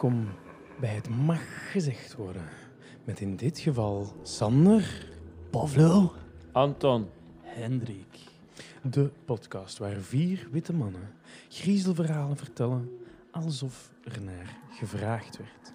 welkom 0.00 0.28
bij 0.80 0.94
het 0.94 1.08
mag 1.08 1.70
gezegd 1.70 2.14
worden. 2.16 2.48
Met 3.04 3.20
in 3.20 3.36
dit 3.36 3.58
geval 3.58 4.12
Sander, 4.22 5.08
Pavlo. 5.50 6.12
Anton. 6.52 7.06
Hendrik. 7.40 8.18
de 8.82 9.10
podcast 9.24 9.78
waar 9.78 9.96
vier 9.96 10.48
witte 10.50 10.72
mannen 10.72 11.14
griezelverhalen 11.48 12.36
vertellen 12.36 12.90
alsof 13.30 13.90
er 14.04 14.22
naar 14.22 14.58
gevraagd 14.70 15.36
werd. 15.36 15.72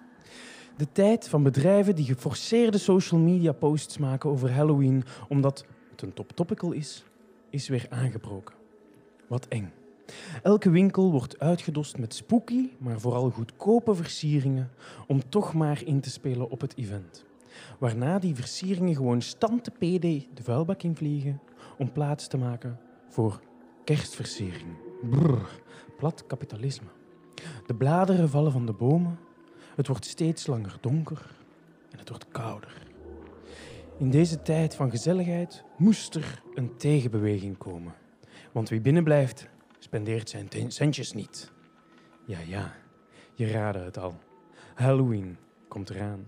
De 0.76 0.92
tijd 0.92 1.28
van 1.28 1.42
bedrijven 1.42 1.94
die 1.94 2.04
geforceerde 2.04 2.78
social 2.78 3.20
media 3.20 3.52
posts 3.52 3.98
maken 3.98 4.30
over 4.30 4.52
Halloween 4.52 5.04
omdat 5.28 5.64
het 5.90 6.02
een 6.02 6.12
top 6.12 6.32
topical 6.32 6.72
is, 6.72 7.04
is 7.50 7.68
weer 7.68 7.86
aangebroken. 7.90 8.54
Wat 9.28 9.48
eng. 9.48 9.72
Elke 10.42 10.70
winkel 10.70 11.10
wordt 11.10 11.38
uitgedost 11.38 11.98
met 11.98 12.14
spooky, 12.14 12.68
maar 12.78 13.00
vooral 13.00 13.30
goedkope 13.30 13.94
versieringen 13.94 14.70
om 15.06 15.28
toch 15.28 15.54
maar 15.54 15.82
in 15.84 16.00
te 16.00 16.10
spelen 16.10 16.50
op 16.50 16.60
het 16.60 16.76
event. 16.76 17.24
Waarna 17.78 18.18
die 18.18 18.34
versieringen 18.34 18.94
gewoon 18.94 19.20
stand 19.20 19.64
te 19.64 19.70
PD 19.70 20.26
de 20.36 20.42
vuilbak 20.42 20.82
in 20.82 20.96
vliegen 20.96 21.40
om 21.78 21.92
plaats 21.92 22.28
te 22.28 22.36
maken 22.36 22.78
voor 23.08 23.40
kerstversiering. 23.84 24.76
Brrr, 25.10 25.62
plat 25.96 26.26
kapitalisme. 26.26 26.88
De 27.66 27.74
bladeren 27.74 28.28
vallen 28.28 28.52
van 28.52 28.66
de 28.66 28.72
bomen, 28.72 29.18
het 29.76 29.86
wordt 29.86 30.04
steeds 30.04 30.46
langer 30.46 30.76
donker 30.80 31.26
en 31.90 31.98
het 31.98 32.08
wordt 32.08 32.28
kouder. 32.28 32.84
In 33.98 34.10
deze 34.10 34.42
tijd 34.42 34.74
van 34.74 34.90
gezelligheid 34.90 35.64
moest 35.76 36.14
er 36.14 36.42
een 36.54 36.76
tegenbeweging 36.76 37.58
komen. 37.58 37.94
Want 38.52 38.68
wie 38.68 38.80
binnenblijft, 38.80 39.48
spendeert 39.86 40.30
zijn 40.30 40.48
centjes 40.72 41.12
niet. 41.12 41.52
Ja, 42.24 42.38
ja, 42.46 42.72
je 43.34 43.50
raadde 43.50 43.78
het 43.78 43.98
al. 43.98 44.14
Halloween 44.74 45.36
komt 45.68 45.90
eraan. 45.90 46.26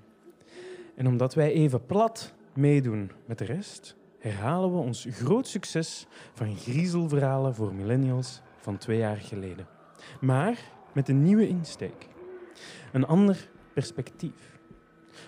En 0.95 1.07
omdat 1.07 1.35
wij 1.35 1.53
even 1.53 1.87
plat 1.87 2.35
meedoen 2.55 3.11
met 3.27 3.39
de 3.39 3.45
rest, 3.45 3.97
herhalen 4.19 4.73
we 4.73 4.79
ons 4.79 5.07
groot 5.11 5.47
succes 5.47 6.07
van 6.35 6.57
griezelverhalen 6.57 7.55
voor 7.55 7.75
millennials 7.75 8.41
van 8.59 8.79
twee 8.79 8.99
jaar 8.99 9.17
geleden. 9.17 9.67
Maar 10.21 10.59
met 10.93 11.09
een 11.09 11.23
nieuwe 11.23 11.49
insteek. 11.49 12.07
Een 12.93 13.07
ander 13.07 13.51
perspectief. 13.73 14.59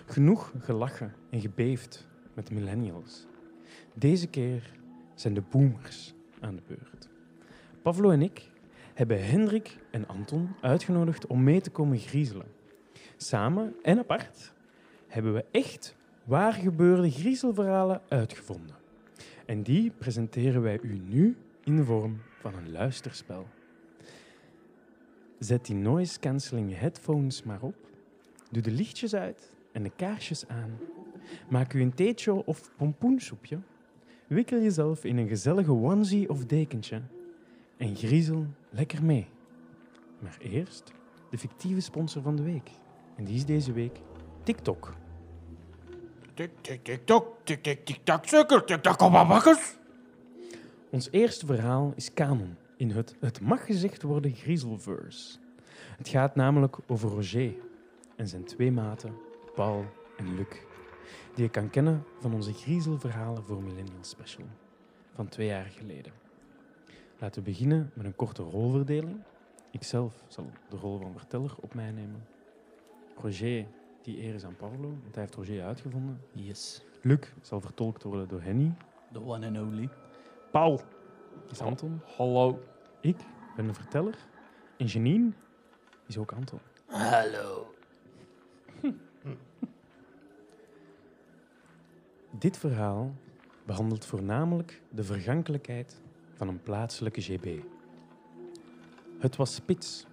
Genoeg 0.05 0.53
gelachen 0.59 1.13
en 1.29 1.41
gebeefd 1.41 2.07
met 2.33 2.51
millennials. 2.51 3.27
Deze 3.93 4.27
keer 4.27 4.71
zijn 5.15 5.33
de 5.33 5.43
boomers 5.49 6.13
aan 6.39 6.55
de 6.55 6.63
beurt. 6.67 7.10
Pavlo 7.81 8.11
en 8.11 8.21
ik 8.21 8.49
hebben 8.93 9.25
Hendrik 9.25 9.77
en 9.91 10.07
Anton 10.07 10.49
uitgenodigd 10.61 11.27
om 11.27 11.43
mee 11.43 11.61
te 11.61 11.69
komen 11.69 11.97
griezelen. 11.97 12.45
Samen 13.17 13.75
en 13.81 13.99
apart 13.99 14.53
hebben 15.07 15.33
we 15.33 15.45
echt 15.51 15.95
waar 16.23 16.53
gebeurde 16.53 17.11
griezelverhalen 17.11 18.01
uitgevonden. 18.07 18.75
En 19.45 19.63
die 19.63 19.91
presenteren 19.97 20.61
wij 20.61 20.79
u 20.81 21.01
nu 21.07 21.37
in 21.63 21.75
de 21.75 21.83
vorm 21.83 22.21
van 22.39 22.55
een 22.55 22.71
luisterspel. 22.71 23.47
Zet 25.39 25.65
die 25.65 25.75
noise 25.75 26.19
cancelling 26.19 26.79
headphones 26.79 27.43
maar 27.43 27.61
op, 27.61 27.75
doe 28.51 28.61
de 28.61 28.71
lichtjes 28.71 29.15
uit 29.15 29.55
en 29.71 29.83
de 29.83 29.91
kaarsjes 29.95 30.47
aan. 30.47 30.77
Maak 31.49 31.73
u 31.73 31.81
een 31.81 31.93
theetje 31.93 32.45
of 32.45 32.75
pompoensoepje, 32.75 33.59
wikkel 34.27 34.61
jezelf 34.61 35.03
in 35.03 35.17
een 35.17 35.27
gezellige 35.27 35.71
onesie 35.71 36.29
of 36.29 36.45
dekentje 36.45 37.01
en 37.81 37.95
griezel 37.95 38.45
lekker 38.69 39.03
mee. 39.03 39.27
Maar 40.19 40.37
eerst 40.39 40.91
de 41.29 41.37
fictieve 41.37 41.81
sponsor 41.81 42.21
van 42.21 42.35
de 42.35 42.43
week. 42.43 42.69
En 43.15 43.23
die 43.23 43.35
is 43.35 43.45
deze 43.45 43.71
week 43.71 43.99
TikTok. 44.43 44.93
Tik, 46.33 46.51
tik, 46.61 46.83
tik, 46.83 47.05
tok. 47.05 47.37
Tik, 47.43 47.63
tik, 47.63 47.85
tik, 47.85 47.99
tak, 48.03 48.25
suiker. 48.25 48.63
Tik, 48.65 48.81
tak, 48.81 48.97
koppabakkers. 48.97 49.75
Ons 50.89 51.07
eerste 51.11 51.45
verhaal 51.45 51.93
is 51.95 52.13
kanon 52.13 52.57
in 52.77 52.91
het 52.91 53.15
Het 53.19 53.41
mag 53.41 53.65
gezegd 53.65 54.01
worden 54.01 54.35
griezelverse. 54.35 55.39
Het 55.97 56.07
gaat 56.07 56.35
namelijk 56.35 56.77
over 56.87 57.09
Roger 57.09 57.53
en 58.15 58.27
zijn 58.27 58.43
twee 58.43 58.71
maten, 58.71 59.13
Paul 59.55 59.85
en 60.17 60.35
Luc, 60.35 60.47
die 61.35 61.43
je 61.43 61.49
kan 61.49 61.69
kennen 61.69 62.03
van 62.19 62.33
onze 62.33 62.53
griezelverhalen 62.53 63.43
voor 63.43 63.63
Millennial 63.63 64.03
Special 64.03 64.47
van 65.13 65.27
twee 65.27 65.47
jaar 65.47 65.65
geleden. 65.65 66.20
Laten 67.21 67.43
we 67.43 67.49
beginnen 67.49 67.91
met 67.93 68.05
een 68.05 68.15
korte 68.15 68.43
rolverdeling. 68.43 69.23
Ikzelf 69.71 70.23
zal 70.27 70.51
de 70.69 70.75
rol 70.75 70.97
van 70.97 71.11
verteller 71.15 71.55
op 71.59 71.73
mij 71.73 71.91
nemen. 71.91 72.25
Roger, 73.15 73.65
die 74.01 74.21
eer 74.23 74.33
is 74.33 74.43
aan 74.43 74.55
Pavlo, 74.55 74.87
want 74.87 75.15
hij 75.15 75.23
heeft 75.23 75.35
Roger 75.35 75.63
uitgevonden. 75.63 76.21
Yes. 76.31 76.81
Luc 77.01 77.19
zal 77.41 77.61
vertolkt 77.61 78.03
worden 78.03 78.27
door 78.27 78.41
Henny. 78.41 78.73
The 79.11 79.23
one 79.23 79.47
and 79.47 79.57
only. 79.57 79.89
Paul 80.51 80.81
is 81.49 81.61
Anton. 81.61 82.01
Hallo. 82.17 82.59
Ik 83.01 83.17
ben 83.55 83.67
de 83.67 83.73
verteller. 83.73 84.17
En 84.77 84.85
Janine 84.85 85.31
is 86.07 86.17
ook 86.17 86.31
Anton. 86.31 86.59
Hallo. 86.85 87.73
Dit 92.31 92.57
verhaal 92.57 93.15
behandelt 93.65 94.05
voornamelijk 94.05 94.81
de 94.89 95.03
vergankelijkheid 95.03 96.01
van 96.41 96.49
een 96.49 96.63
plaatselijke 96.63 97.21
GB. 97.21 97.63
Het 99.19 99.35
was 99.35 99.53
spits. 99.53 100.05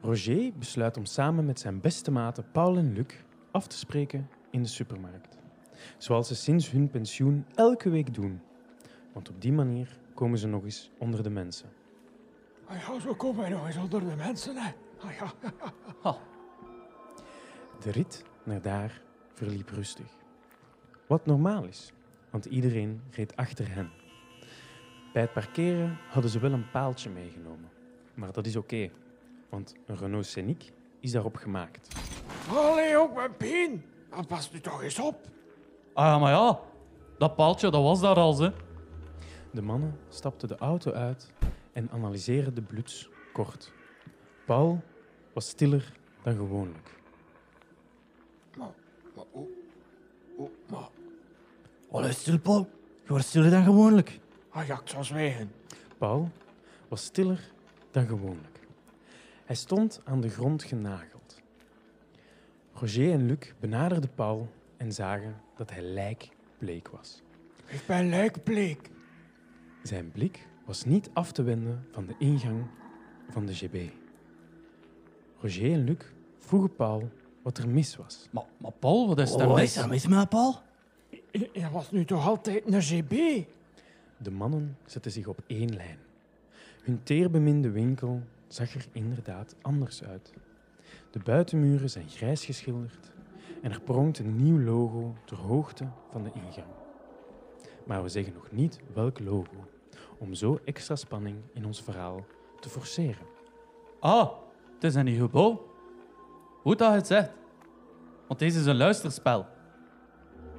Roger 0.00 0.52
besluit 0.58 0.96
om 0.96 1.04
samen 1.04 1.44
met 1.44 1.60
zijn 1.60 1.80
beste 1.80 2.10
maten 2.10 2.50
Paul 2.52 2.76
en 2.76 2.92
Luc 2.92 3.06
af 3.50 3.66
te 3.66 3.76
spreken 3.76 4.28
in 4.50 4.62
de 4.62 4.68
supermarkt. 4.68 5.38
Zoals 5.98 6.28
ze 6.28 6.34
sinds 6.34 6.70
hun 6.70 6.90
pensioen 6.90 7.46
elke 7.54 7.90
week 7.90 8.14
doen. 8.14 8.40
Want 9.12 9.28
op 9.28 9.40
die 9.40 9.52
manier 9.52 9.98
komen 10.14 10.38
ze 10.38 10.46
nog 10.46 10.64
eens 10.64 10.90
onder 10.98 11.22
de 11.22 11.30
mensen. 11.30 11.68
Ah 12.66 12.76
ja, 12.76 13.00
zo 13.00 13.14
komen 13.14 13.40
wij 13.40 13.50
nog 13.50 13.66
eens 13.66 13.76
onder 13.76 14.00
de 14.00 14.16
mensen, 14.16 14.56
hè. 14.56 14.72
Ah 14.98 15.12
ja. 15.12 15.32
De 17.80 17.90
rit 17.90 18.24
naar 18.42 18.62
daar 18.62 19.02
verliep 19.32 19.68
rustig. 19.68 20.16
Wat 21.06 21.26
normaal 21.26 21.64
is, 21.64 21.92
want 22.30 22.44
iedereen 22.44 23.00
reed 23.10 23.36
achter 23.36 23.74
hen. 23.74 24.03
Bij 25.14 25.22
het 25.22 25.32
parkeren 25.32 25.98
hadden 26.10 26.30
ze 26.30 26.38
wel 26.38 26.52
een 26.52 26.70
paaltje 26.70 27.10
meegenomen. 27.10 27.70
Maar 28.14 28.32
dat 28.32 28.46
is 28.46 28.56
oké, 28.56 28.90
want 29.48 29.74
een 29.86 29.96
Renault 29.96 30.26
Scenic 30.26 30.72
is 31.00 31.12
daarop 31.12 31.36
gemaakt. 31.36 31.88
Allee, 32.48 32.96
ook 32.96 33.14
mijn 33.14 33.36
peen. 33.36 33.84
Dan 34.10 34.26
pas 34.26 34.52
nu 34.52 34.60
toch 34.60 34.82
eens 34.82 34.98
op. 34.98 35.28
Ah 35.92 36.04
ja, 36.04 36.18
maar 36.18 36.32
ja. 36.32 36.60
Dat 37.18 37.36
paaltje, 37.36 37.70
dat 37.70 37.82
was 37.82 38.00
daar 38.00 38.16
al, 38.16 38.38
hè. 38.38 38.50
De 39.50 39.62
mannen 39.62 39.98
stapten 40.08 40.48
de 40.48 40.56
auto 40.56 40.92
uit 40.92 41.32
en 41.72 41.90
analyseerden 41.90 42.54
de 42.54 42.62
bluts 42.62 43.08
kort. 43.32 43.72
Paul 44.46 44.82
was 45.32 45.48
stiller 45.48 45.92
dan 46.22 46.36
gewoonlijk. 46.36 47.00
Maar, 48.56 48.74
maar, 49.14 49.24
hoe, 49.30 49.48
hoe, 50.36 50.50
maar... 50.70 50.88
Allee, 51.90 52.12
stil, 52.12 52.38
Paul. 52.38 52.68
Je 53.02 53.08
wordt 53.08 53.24
stiller 53.24 53.50
dan 53.50 53.64
gewoonlijk. 53.64 54.22
Ah 54.54 54.66
ja, 54.66 54.80
ik 54.80 54.88
zal 54.88 55.04
zwijgen. 55.04 55.52
Paul 55.98 56.30
was 56.88 57.04
stiller 57.04 57.40
dan 57.90 58.06
gewoonlijk. 58.06 58.58
Hij 59.44 59.56
stond 59.56 60.00
aan 60.04 60.20
de 60.20 60.28
grond 60.28 60.62
genageld. 60.62 61.40
Roger 62.72 63.12
en 63.12 63.26
Luc 63.26 63.52
benaderden 63.60 64.10
Paul 64.14 64.48
en 64.76 64.92
zagen 64.92 65.40
dat 65.56 65.70
hij 65.70 65.82
lijkbleek 65.82 66.88
was. 66.88 67.22
Ik 67.66 67.82
ben 67.86 68.08
lijkbleek. 68.08 68.90
Zijn 69.82 70.10
blik 70.12 70.46
was 70.64 70.84
niet 70.84 71.10
af 71.12 71.32
te 71.32 71.42
wenden 71.42 71.86
van 71.90 72.06
de 72.06 72.14
ingang 72.18 72.66
van 73.30 73.46
de 73.46 73.54
GB. 73.54 73.90
Roger 75.40 75.72
en 75.72 75.84
Luc 75.84 75.98
vroegen 76.38 76.74
Paul 76.74 77.10
wat 77.42 77.58
er 77.58 77.68
mis 77.68 77.96
was. 77.96 78.28
Maar, 78.30 78.44
maar 78.56 78.72
Paul, 78.72 79.08
wat 79.08 79.18
is 79.18 79.36
daar 79.36 79.48
Wat 79.48 79.56
mis? 79.56 79.76
is 79.76 79.82
er 79.82 79.88
mis 79.88 80.06
met 80.06 80.28
Paul? 80.28 80.54
Je, 81.10 81.50
je 81.52 81.70
was 81.70 81.90
nu 81.90 82.04
toch 82.04 82.26
altijd 82.26 82.62
een 82.66 82.82
GB? 82.82 83.44
De 84.24 84.30
mannen 84.30 84.76
zetten 84.86 85.10
zich 85.10 85.26
op 85.26 85.38
één 85.46 85.74
lijn. 85.74 85.98
Hun 86.82 87.02
teerbeminde 87.02 87.70
winkel 87.70 88.22
zag 88.46 88.74
er 88.74 88.86
inderdaad 88.92 89.56
anders 89.62 90.04
uit. 90.04 90.32
De 91.10 91.18
buitenmuren 91.18 91.90
zijn 91.90 92.08
grijs 92.08 92.44
geschilderd 92.44 93.12
en 93.62 93.72
er 93.72 93.80
pronkt 93.80 94.18
een 94.18 94.36
nieuw 94.36 94.60
logo 94.60 95.14
ter 95.24 95.36
hoogte 95.36 95.88
van 96.10 96.22
de 96.22 96.30
ingang. 96.34 96.66
Maar 97.86 98.02
we 98.02 98.08
zeggen 98.08 98.34
nog 98.34 98.52
niet 98.52 98.80
welk 98.94 99.20
logo, 99.20 99.68
om 100.18 100.34
zo 100.34 100.60
extra 100.64 100.96
spanning 100.96 101.36
in 101.52 101.66
ons 101.66 101.82
verhaal 101.82 102.24
te 102.60 102.68
forceren. 102.68 103.26
Ah, 104.00 104.30
het 104.74 104.84
is 104.84 104.94
een 104.94 105.08
gebouw. 105.08 105.74
Goed 106.62 106.78
dat 106.78 106.94
het 106.94 107.06
zegt. 107.06 107.30
Want 108.26 108.40
deze 108.40 108.58
is 108.58 108.66
een 108.66 108.76
luisterspel. 108.76 109.46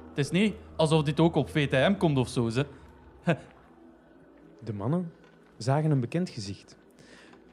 Het 0.08 0.18
is 0.18 0.30
niet 0.30 0.54
alsof 0.76 1.02
dit 1.02 1.20
ook 1.20 1.34
op 1.34 1.50
VTM 1.50 1.96
komt 1.96 2.18
of 2.18 2.28
zo, 2.28 2.48
ze. 2.48 2.66
De 4.66 4.72
mannen 4.72 5.12
zagen 5.56 5.90
een 5.90 6.00
bekend 6.00 6.28
gezicht. 6.28 6.76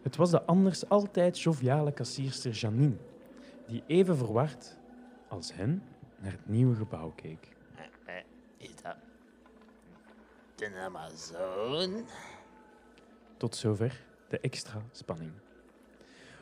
Het 0.02 0.16
was 0.16 0.32
de 0.32 0.44
anders 0.44 0.90
altijd 0.90 1.40
joviale 1.40 1.92
kassierster 1.92 2.52
Janine, 2.52 2.96
die 3.68 3.84
even 3.88 4.18
verward 4.18 4.78
als 5.28 5.54
hen 5.54 5.84
naar 6.20 6.32
het 6.32 6.50
nieuwe 6.50 6.76
gebouw 6.76 7.12
keek. 7.16 7.56
Is 8.58 8.76
dat 8.82 8.96
de 10.56 10.76
Amazon? 10.76 12.06
Tot 13.38 13.56
zover 13.56 14.04
de 14.28 14.40
extra 14.40 14.82
spanning. 14.92 15.32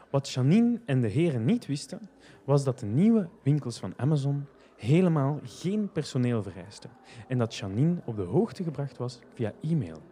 Wat 0.10 0.30
Janine 0.30 0.80
en 0.86 1.02
de 1.02 1.08
heren 1.08 1.46
niet 1.46 1.66
wisten, 1.66 2.10
was 2.44 2.64
dat 2.64 2.80
de 2.80 2.86
nieuwe 2.86 3.30
winkels 3.44 3.80
van 3.80 3.94
Amazon 3.98 4.46
helemaal 4.76 5.40
geen 5.44 5.92
personeel 5.92 6.44
vereisten 6.44 6.90
en 7.28 7.38
dat 7.38 7.56
Janine 7.56 8.02
op 8.06 8.16
de 8.16 8.22
hoogte 8.22 8.64
gebracht 8.64 8.98
was 8.98 9.20
via 9.34 9.54
e-mail. 9.62 10.11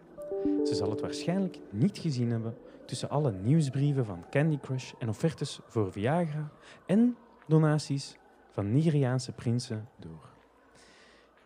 Ze 0.65 0.75
zal 0.75 0.89
het 0.89 1.01
waarschijnlijk 1.01 1.59
niet 1.69 1.97
gezien 1.97 2.29
hebben 2.29 2.57
tussen 2.85 3.09
alle 3.09 3.31
nieuwsbrieven 3.31 4.05
van 4.05 4.25
Candy 4.29 4.59
Crush 4.59 4.91
en 4.99 5.09
offertes 5.09 5.59
voor 5.65 5.91
Viagra 5.91 6.51
en 6.85 7.17
donaties 7.47 8.17
van 8.51 8.71
Nigeriaanse 8.71 9.31
prinsen 9.31 9.89
door. 9.97 10.29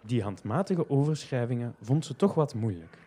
Die 0.01 0.23
handmatige 0.23 0.89
overschrijvingen 0.89 1.75
vond 1.81 2.05
ze 2.05 2.15
toch 2.15 2.33
wat 2.33 2.53
moeilijk. 2.53 2.97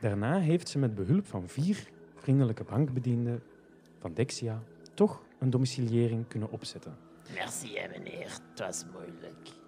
Daarna 0.00 0.38
heeft 0.38 0.68
ze 0.68 0.78
met 0.78 0.94
behulp 0.94 1.26
van 1.26 1.48
vier 1.48 1.88
vriendelijke 2.14 2.64
bankbedienden 2.64 3.42
van 3.98 4.14
Dexia 4.14 4.62
toch 4.94 5.22
een 5.38 5.50
domiciliëring 5.50 6.28
kunnen 6.28 6.50
opzetten. 6.50 6.96
Merci, 7.34 7.72
meneer. 7.90 8.38
Het 8.50 8.58
was 8.58 8.84
moeilijk. 8.92 9.61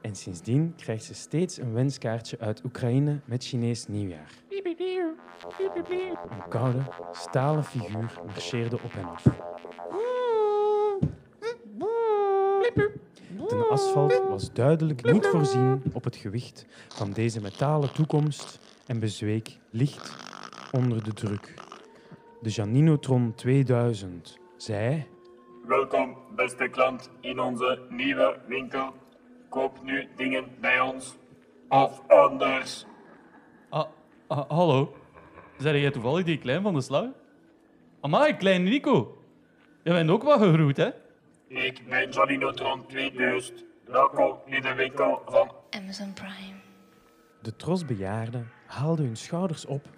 En 0.00 0.14
sindsdien 0.14 0.74
krijgt 0.76 1.04
ze 1.04 1.14
steeds 1.14 1.58
een 1.58 1.72
wenskaartje 1.72 2.38
uit 2.38 2.64
Oekraïne 2.64 3.20
met 3.24 3.44
Chinees 3.44 3.86
nieuwjaar. 3.86 4.30
Een 6.30 6.48
koude, 6.48 6.78
stalen 7.12 7.64
figuur 7.64 8.20
marcheerde 8.26 8.78
op 8.82 8.92
hen 8.92 9.04
af. 9.04 9.22
De 13.48 13.66
asfalt 13.70 14.22
was 14.28 14.52
duidelijk 14.52 15.12
niet 15.12 15.26
voorzien 15.26 15.82
op 15.92 16.04
het 16.04 16.16
gewicht 16.16 16.66
van 16.88 17.12
deze 17.12 17.40
metalen 17.40 17.92
toekomst 17.92 18.58
en 18.86 19.00
bezweek 19.00 19.58
licht 19.70 20.16
onder 20.72 21.04
de 21.04 21.12
druk. 21.12 21.54
De 22.40 22.50
Janinotron 22.50 23.34
2000 23.34 24.38
zei... 24.56 25.06
Welkom, 25.66 26.16
beste 26.36 26.68
klant, 26.68 27.10
in 27.20 27.40
onze 27.40 27.86
nieuwe 27.88 28.38
winkel. 28.46 28.92
Koop 29.48 29.82
nu 29.82 30.08
dingen 30.16 30.44
bij 30.60 30.80
ons. 30.80 31.16
Of 31.68 32.08
anders. 32.08 32.86
Ah, 33.68 33.86
ah, 34.26 34.50
hallo. 34.50 34.96
Zeg 35.58 35.80
jij 35.80 35.90
toevallig 35.90 36.24
die 36.24 36.38
klein 36.38 36.62
van 36.62 36.74
de 36.74 36.80
slag? 36.80 37.06
Amai, 38.00 38.36
kleine 38.36 38.68
Nico. 38.68 39.22
Je 39.82 39.92
bent 39.92 40.10
ook 40.10 40.22
wat 40.22 40.40
gegroeid, 40.40 40.76
hè? 40.76 40.90
Ik 41.48 41.82
ben 41.88 42.10
Johnny 42.10 42.36
Neutron 42.36 42.86
2000. 42.86 43.64
Welkom 43.84 44.38
in 44.44 44.62
de 44.62 44.74
winkel 44.74 45.22
van 45.26 45.50
Amazon 45.70 46.12
Prime. 46.12 46.60
De 47.42 47.56
trosbejaarde 47.56 48.44
haalde 48.66 49.02
hun 49.02 49.16
schouders 49.16 49.66
op 49.66 49.88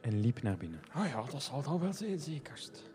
en 0.00 0.20
liep 0.20 0.42
naar 0.42 0.56
binnen. 0.56 0.80
Ah 0.92 1.08
ja, 1.08 1.22
dat 1.30 1.42
zal 1.42 1.62
dan 1.62 1.80
wel 1.80 1.92
zijn, 1.92 2.18
zekerst. 2.18 2.90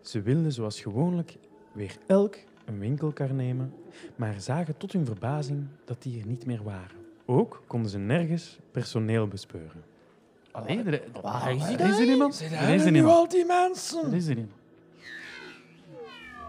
Ze 0.00 0.22
wilden 0.22 0.52
zoals 0.52 0.80
gewoonlijk 0.80 1.36
weer 1.72 1.96
elk 2.06 2.36
een 2.68 2.78
winkelkar 2.78 3.34
nemen, 3.34 3.74
maar 4.16 4.40
zagen 4.40 4.76
tot 4.76 4.92
hun 4.92 5.06
verbazing 5.06 5.66
dat 5.84 6.02
die 6.02 6.20
er 6.20 6.26
niet 6.26 6.46
meer 6.46 6.62
waren. 6.62 6.96
Ook 7.26 7.62
konden 7.66 7.90
ze 7.90 7.98
nergens 7.98 8.58
personeel 8.70 9.28
bespeuren. 9.28 9.84
Allee, 10.50 10.82
er, 10.82 11.02
Waar 11.22 11.54
is 11.54 11.62
er 11.68 11.80
is 11.88 11.98
er 11.98 12.06
niemand. 12.06 12.34
Zijn 12.34 12.52
Er 12.52 12.74
is 12.74 12.80
er 12.84 12.90
nu 12.90 12.92
niemand. 12.92 13.16
al 13.16 13.28
die 13.28 13.44
mensen? 13.44 14.06
Er 14.06 14.14
is 14.16 14.26
er 14.26 14.34
niemand. 14.34 14.56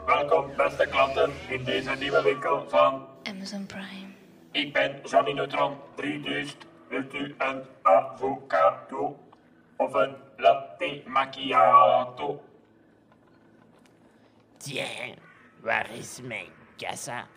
Welkom, 0.06 0.46
beste 0.58 0.88
klanten, 0.90 1.32
in 1.50 1.64
deze 1.64 1.92
nieuwe 2.00 2.22
winkel 2.22 2.70
van 2.70 3.06
Amazon 3.24 3.66
Prime. 3.66 4.08
Ik 4.52 4.74
ben 4.74 4.96
Johnny 5.04 5.32
Neutron 5.32 5.74
3000. 5.96 6.66
Wilt 6.90 7.14
u 7.14 7.36
een 7.38 7.62
avocado 7.82 9.20
of 9.76 9.94
een 9.94 10.16
latte 10.38 11.02
macchiato? 11.08 12.42
Tja, 14.58 14.86
waar 15.62 15.92
is 15.92 16.22
mijn 16.22 16.52
kassa? 16.78 17.28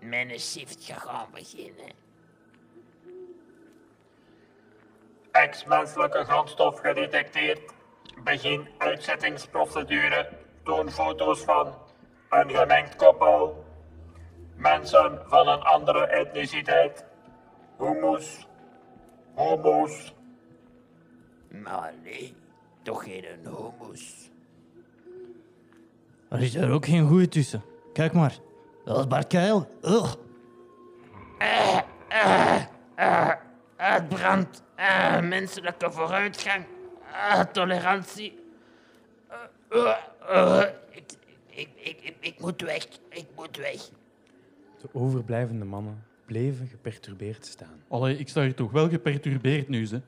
Mijn 0.00 0.38
shift 0.38 0.84
gaat 0.84 0.98
gaan 0.98 1.26
beginnen. 1.32 1.92
Ex-menselijke 5.30 6.24
grondstof 6.24 6.80
gedetecteerd. 6.80 7.72
Begin 8.24 8.68
uitzettingsprocedure. 8.78 10.28
Toon 10.62 10.90
foto's 10.90 11.40
van 11.40 11.74
een 12.28 12.50
gemengd 12.50 12.96
koppel. 12.96 13.64
Mensen 14.54 15.22
van 15.26 15.48
een 15.48 15.62
andere 15.62 16.06
etniciteit. 16.06 17.04
Hummus. 17.78 18.46
Homo's. 19.34 20.14
Maar 21.48 21.94
nee, 22.02 22.34
toch 22.82 23.04
geen 23.04 23.24
hummus. 23.24 24.27
Er 26.30 26.42
is 26.42 26.54
er 26.54 26.70
ook 26.70 26.86
geen 26.86 27.08
goeie 27.08 27.28
tussen. 27.28 27.62
Kijk 27.92 28.12
maar. 28.12 28.38
Dat 28.84 28.98
is 28.98 29.06
Bart 29.06 29.26
Keil. 29.26 29.70
Ugh. 29.82 30.14
Het 33.76 34.08
brandt. 34.08 34.62
Ah, 34.76 35.20
menselijke 35.20 35.90
vooruitgang. 35.90 36.64
Ah, 37.12 37.40
tolerantie. 37.40 38.38
Ah, 39.68 40.62
ik, 40.90 41.04
ik, 41.46 41.68
ik, 41.76 42.00
ik, 42.00 42.16
ik 42.20 42.40
moet 42.40 42.60
weg. 42.62 42.86
Ik 43.08 43.26
moet 43.36 43.56
weg. 43.56 43.88
De 44.80 44.88
overblijvende 44.92 45.64
mannen 45.64 46.04
bleven 46.26 46.66
geperturbeerd 46.66 47.46
staan. 47.46 47.82
Allee, 47.88 48.18
ik 48.18 48.28
sta 48.28 48.42
hier 48.42 48.54
toch 48.54 48.70
wel 48.70 48.88
geperturbeerd 48.88 49.68
nu, 49.68 49.86
hè? 49.86 50.00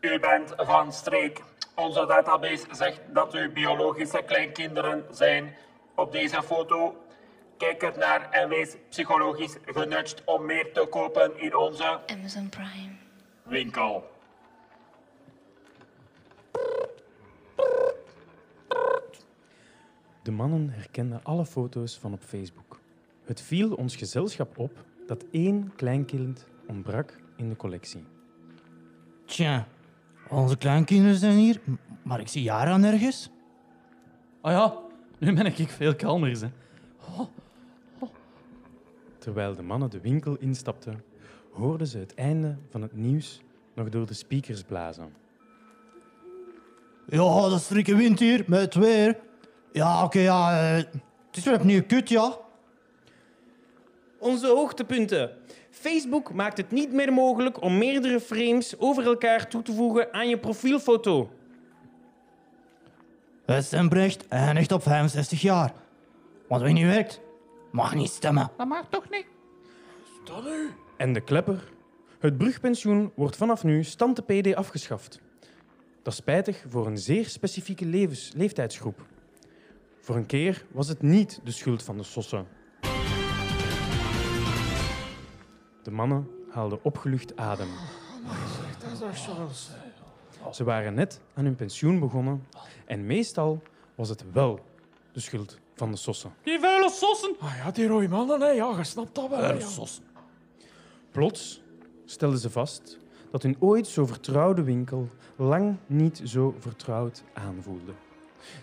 U 0.00 0.20
bent 0.20 0.52
van 0.56 0.92
streek. 0.92 1.42
Onze 1.74 2.06
database 2.06 2.66
zegt 2.70 3.00
dat 3.12 3.34
u 3.34 3.50
biologische 3.50 4.22
kleinkinderen 4.26 5.04
zijn. 5.10 5.54
Op 5.94 6.12
deze 6.12 6.42
foto 6.42 6.96
kijk 7.56 7.82
er 7.82 7.98
naar 7.98 8.30
en 8.30 8.48
wees 8.48 8.76
psychologisch 8.88 9.56
genudged 9.64 10.22
om 10.24 10.46
meer 10.46 10.72
te 10.72 10.86
kopen 10.90 11.40
in 11.40 11.56
onze 11.56 12.00
Amazon 12.06 12.48
Prime. 12.48 12.92
winkel. 13.42 14.12
De 20.22 20.30
mannen 20.30 20.70
herkenden 20.70 21.20
alle 21.22 21.44
foto's 21.46 21.98
van 21.98 22.12
op 22.12 22.22
Facebook. 22.22 22.80
Het 23.24 23.40
viel 23.40 23.74
ons 23.74 23.96
gezelschap 23.96 24.58
op 24.58 24.84
dat 25.06 25.24
één 25.30 25.72
kleinkind 25.76 26.46
ontbrak 26.66 27.16
in 27.36 27.48
de 27.48 27.56
collectie. 27.56 28.04
Tja, 29.24 29.66
onze 30.28 30.56
kleinkinderen 30.56 31.16
zijn 31.16 31.36
hier, 31.36 31.60
maar 32.02 32.20
ik 32.20 32.28
zie 32.28 32.42
Jara 32.42 32.76
nergens. 32.76 33.30
Ah 34.40 34.52
ja, 34.52 34.74
nu 35.18 35.34
ben 35.34 35.46
ik 35.46 35.68
veel 35.68 35.94
kalmer, 35.94 36.40
hè. 36.40 36.48
Terwijl 39.18 39.54
de 39.54 39.62
mannen 39.62 39.90
de 39.90 40.00
winkel 40.00 40.36
instapten, 40.36 41.04
hoorden 41.52 41.86
ze 41.86 41.98
het 41.98 42.14
einde 42.14 42.56
van 42.70 42.82
het 42.82 42.96
nieuws 42.96 43.42
nog 43.74 43.88
door 43.88 44.06
de 44.06 44.14
speakers 44.14 44.62
blazen. 44.62 45.12
Ja, 47.06 47.40
dat 47.40 47.52
is 47.52 47.64
strikke 47.64 47.96
wind 47.96 48.18
hier, 48.18 48.44
met 48.46 48.60
het 48.60 48.74
weer. 48.74 49.18
Ja, 49.72 50.04
oké, 50.04 50.18
ja. 50.18 50.76
eh, 50.76 50.84
het 51.26 51.36
is 51.36 51.44
weer 51.44 51.54
opnieuw 51.54 51.82
kut, 51.82 52.08
ja. 52.08 52.38
Onze 54.18 54.46
hoogtepunten. 54.46 55.30
Facebook 55.80 56.32
maakt 56.32 56.56
het 56.56 56.70
niet 56.70 56.92
meer 56.92 57.12
mogelijk 57.12 57.62
om 57.62 57.78
meerdere 57.78 58.20
frames 58.20 58.78
over 58.78 59.04
elkaar 59.04 59.48
toe 59.48 59.62
te 59.62 59.72
voegen 59.72 60.12
aan 60.12 60.28
je 60.28 60.38
profielfoto. 60.38 61.30
Het 63.44 63.64
stembrecht 63.64 64.28
eindigt 64.28 64.72
op 64.72 64.82
65 64.82 65.40
jaar. 65.40 65.72
Want 66.48 66.62
wie 66.62 66.72
niet 66.72 66.84
werkt, 66.84 67.20
mag 67.70 67.94
niet 67.94 68.10
stemmen. 68.10 68.50
Dat 68.56 68.66
mag 68.66 68.86
toch 68.90 69.10
niet? 69.10 69.26
En 70.96 71.12
de 71.12 71.20
klepper? 71.20 71.72
Het 72.18 72.38
brugpensioen 72.38 73.12
wordt 73.14 73.36
vanaf 73.36 73.64
nu 73.64 73.84
stand 73.84 74.16
de 74.16 74.22
PD 74.22 74.54
afgeschaft. 74.54 75.20
Dat 76.02 76.12
is 76.12 76.18
spijtig 76.18 76.64
voor 76.68 76.86
een 76.86 76.98
zeer 76.98 77.28
specifieke 77.28 77.84
levens- 77.84 78.32
leeftijdsgroep. 78.36 79.06
Voor 80.00 80.16
een 80.16 80.26
keer 80.26 80.64
was 80.70 80.88
het 80.88 81.02
niet 81.02 81.40
de 81.44 81.50
schuld 81.50 81.82
van 81.82 81.96
de 81.96 82.02
sossen. 82.02 82.46
De 85.84 85.90
mannen 85.90 86.28
haalden 86.50 86.78
opgelucht 86.82 87.36
adem. 87.36 87.68
Ze 90.52 90.64
waren 90.64 90.94
net 90.94 91.20
aan 91.34 91.44
hun 91.44 91.54
pensioen 91.54 91.98
begonnen 91.98 92.46
en 92.84 93.06
meestal 93.06 93.62
was 93.94 94.08
het 94.08 94.32
wel 94.32 94.60
de 95.12 95.20
schuld 95.20 95.58
van 95.74 95.90
de 95.90 95.96
sossen. 95.96 96.34
Die 96.42 96.60
vuile 96.60 96.90
sossen. 96.90 97.36
Ah 97.38 97.56
ja, 97.56 97.70
die 97.70 97.86
rode 97.86 98.08
mannen, 98.08 98.40
hè. 98.40 98.48
Ja, 98.48 98.76
je 98.76 98.84
snapt 98.84 99.14
dat 99.14 99.28
wel. 99.28 99.38
Vuile 99.38 99.60
ja. 99.60 99.66
sossen. 99.66 100.04
Plots 101.10 101.62
stelden 102.04 102.38
ze 102.38 102.50
vast 102.50 102.98
dat 103.30 103.42
hun 103.42 103.56
ooit 103.58 103.86
zo 103.86 104.06
vertrouwde 104.06 104.62
winkel 104.62 105.08
lang 105.36 105.76
niet 105.86 106.20
zo 106.24 106.54
vertrouwd 106.58 107.22
aanvoelde. 107.32 107.92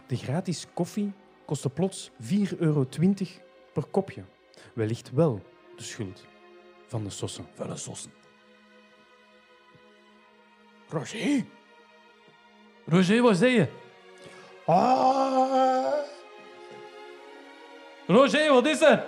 De 0.08 0.16
gratis 0.16 0.68
koffie 0.74 1.14
kostte 1.46 1.70
plots 1.70 2.12
4,20 2.12 2.58
euro 2.58 2.88
per 3.74 3.86
kopje. 3.92 4.24
Wellicht 4.74 5.12
wel 5.12 5.42
de 5.76 5.84
schuld 5.84 6.30
van 6.92 7.04
de 7.04 7.10
sossen. 7.10 7.48
Vuile 7.56 7.78
sossen. 7.78 8.12
Roger? 10.90 11.46
Roger, 12.86 13.22
wat 13.22 13.38
zei 13.38 13.52
je? 13.52 13.68
Ah, 14.66 15.94
Roger, 18.08 18.54
wat 18.54 18.66
is 18.66 18.82
er? 18.82 19.06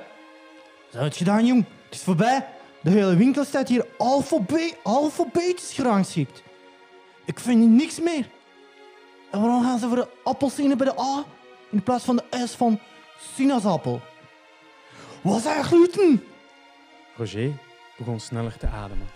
Heb 0.92 1.12
je 1.12 1.18
gedaan, 1.18 1.46
jong? 1.46 1.66
Het 1.86 1.94
is 1.94 2.02
voorbij. 2.02 2.48
De 2.82 2.90
hele 2.90 3.16
winkel 3.16 3.44
staat 3.44 3.68
hier 3.68 3.86
alfabe 3.98 4.76
alfabetisch 4.84 5.74
gerangschikt. 5.74 6.44
Ik 7.26 7.40
vind 7.40 7.60
hier 7.60 7.70
niks 7.70 8.00
meer. 8.00 8.26
En 9.32 9.42
waarom 9.42 9.64
gaan 9.64 9.80
ze 9.80 9.88
voor 9.88 9.96
de 9.96 10.10
appelsine 10.24 10.76
bij 10.76 10.86
de 10.86 11.00
A 11.00 11.26
in 11.70 11.84
plaats 11.84 12.04
van 12.04 12.16
de 12.16 12.46
S 12.48 12.56
van 12.56 12.80
sinaasappel? 13.36 14.02
Wat 15.22 15.42
zijn 15.42 15.64
gluten? 15.64 16.24
Roger 17.16 17.63
begon 17.98 18.20
sneller 18.20 18.58
te 18.58 18.68
ademen. 18.68 19.08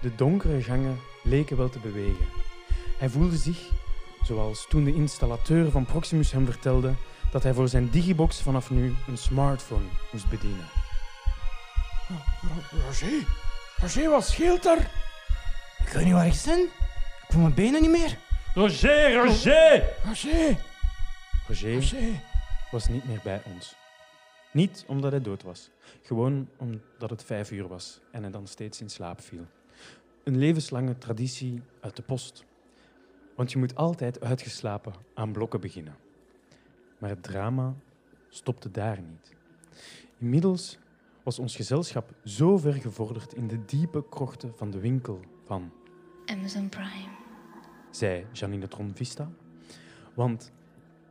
De 0.00 0.14
donkere 0.14 0.62
gangen 0.62 0.98
leken 1.22 1.56
wel 1.56 1.68
te 1.68 1.78
bewegen. 1.78 2.26
Hij 2.98 3.08
voelde 3.08 3.36
zich, 3.36 3.58
zoals 4.22 4.66
toen 4.68 4.84
de 4.84 4.94
installateur 4.94 5.70
van 5.70 5.84
Proximus 5.84 6.32
hem 6.32 6.44
vertelde, 6.44 6.94
dat 7.30 7.42
hij 7.42 7.54
voor 7.54 7.68
zijn 7.68 7.90
digibox 7.90 8.42
vanaf 8.42 8.70
nu 8.70 8.94
een 9.06 9.18
smartphone 9.18 9.84
moest 10.12 10.28
bedienen. 10.28 10.66
Ro- 12.08 12.78
Roger? 12.86 13.24
Roger, 13.76 14.10
wat 14.10 14.26
scheelt 14.26 14.66
er? 14.66 14.78
Ik 15.78 15.88
weet 15.92 16.04
niet 16.04 16.12
waar 16.14 16.26
ik 16.26 16.42
ben. 16.44 16.60
Ik 16.60 17.32
voel 17.32 17.42
mijn 17.42 17.54
benen 17.54 17.80
niet 17.82 17.90
meer. 17.90 18.18
Roger, 18.54 19.14
Roger! 19.14 19.82
Roger? 20.04 20.56
Roger 21.46 21.74
Roger? 21.74 22.20
was 22.70 22.88
niet 22.88 23.04
meer 23.04 23.20
bij 23.22 23.40
ons. 23.44 23.74
Niet 24.56 24.84
omdat 24.86 25.10
hij 25.10 25.20
dood 25.20 25.42
was, 25.42 25.70
gewoon 26.02 26.48
omdat 26.56 27.10
het 27.10 27.24
vijf 27.24 27.50
uur 27.50 27.68
was 27.68 28.00
en 28.10 28.22
hij 28.22 28.30
dan 28.30 28.46
steeds 28.46 28.80
in 28.80 28.90
slaap 28.90 29.20
viel. 29.20 29.46
Een 30.24 30.38
levenslange 30.38 30.98
traditie 30.98 31.62
uit 31.80 31.96
de 31.96 32.02
post. 32.02 32.44
Want 33.34 33.52
je 33.52 33.58
moet 33.58 33.74
altijd 33.74 34.20
uitgeslapen 34.20 34.92
aan 35.14 35.32
blokken 35.32 35.60
beginnen. 35.60 35.96
Maar 36.98 37.10
het 37.10 37.22
drama 37.22 37.74
stopte 38.28 38.70
daar 38.70 39.00
niet. 39.00 39.34
Inmiddels 40.18 40.78
was 41.22 41.38
ons 41.38 41.56
gezelschap 41.56 42.10
zo 42.24 42.56
ver 42.56 42.74
gevorderd 42.74 43.34
in 43.34 43.46
de 43.46 43.64
diepe 43.64 44.04
krochten 44.08 44.52
van 44.56 44.70
de 44.70 44.80
winkel 44.80 45.20
van, 45.44 45.72
Amazon 46.26 46.68
Prime. 46.68 47.10
zei 47.90 48.26
Janine 48.32 48.68
Tron 48.68 48.92
Vista. 48.94 49.30
Want 50.14 50.52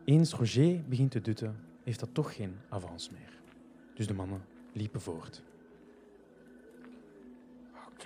eens 0.05 0.33
Roger 0.33 0.83
begint 0.87 1.11
te 1.11 1.21
dutten, 1.21 1.65
heeft 1.85 1.99
dat 1.99 2.13
toch 2.13 2.35
geen 2.35 2.57
avans 2.69 3.09
meer. 3.09 3.33
Dus 3.93 4.07
de 4.07 4.13
mannen 4.13 4.45
liepen 4.73 5.01
voort. 5.01 5.43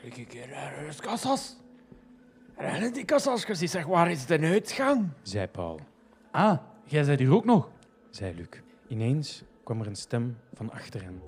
Kijk 0.01 0.17
een 0.17 0.27
keer 0.27 0.47
naar 0.47 0.85
de 0.89 1.01
kassas. 1.01 1.57
Rennen 2.57 2.93
die 2.93 3.05
kassas 3.05 3.43
gezien, 3.45 3.67
zeg, 3.69 3.85
waar 3.85 4.11
is 4.11 4.25
de 4.25 4.39
uitgang? 4.39 5.09
zei 5.21 5.47
Paul, 5.47 5.79
Ah, 6.31 6.57
jij 6.83 7.05
bent 7.05 7.19
hier 7.19 7.33
ook 7.33 7.45
nog. 7.45 7.69
zei 8.09 8.35
Luc. 8.35 8.47
Ineens 8.87 9.43
kwam 9.63 9.81
er 9.81 9.87
een 9.87 9.95
stem 9.95 10.37
van 10.53 10.71
achter 10.71 11.03
hen. 11.03 11.21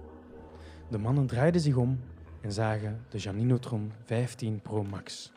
De 0.89 0.97
mannen 0.97 1.27
draaiden 1.27 1.61
zich 1.61 1.75
om 1.75 1.99
en 2.41 2.51
zagen 2.51 3.05
de 3.09 3.17
Janinotron 3.17 3.91
15 4.03 4.61
Pro 4.61 4.83
Max. 4.83 5.31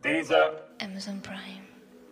Deze 0.00 0.62
Amazon 0.76 1.20
Prime. 1.20 1.64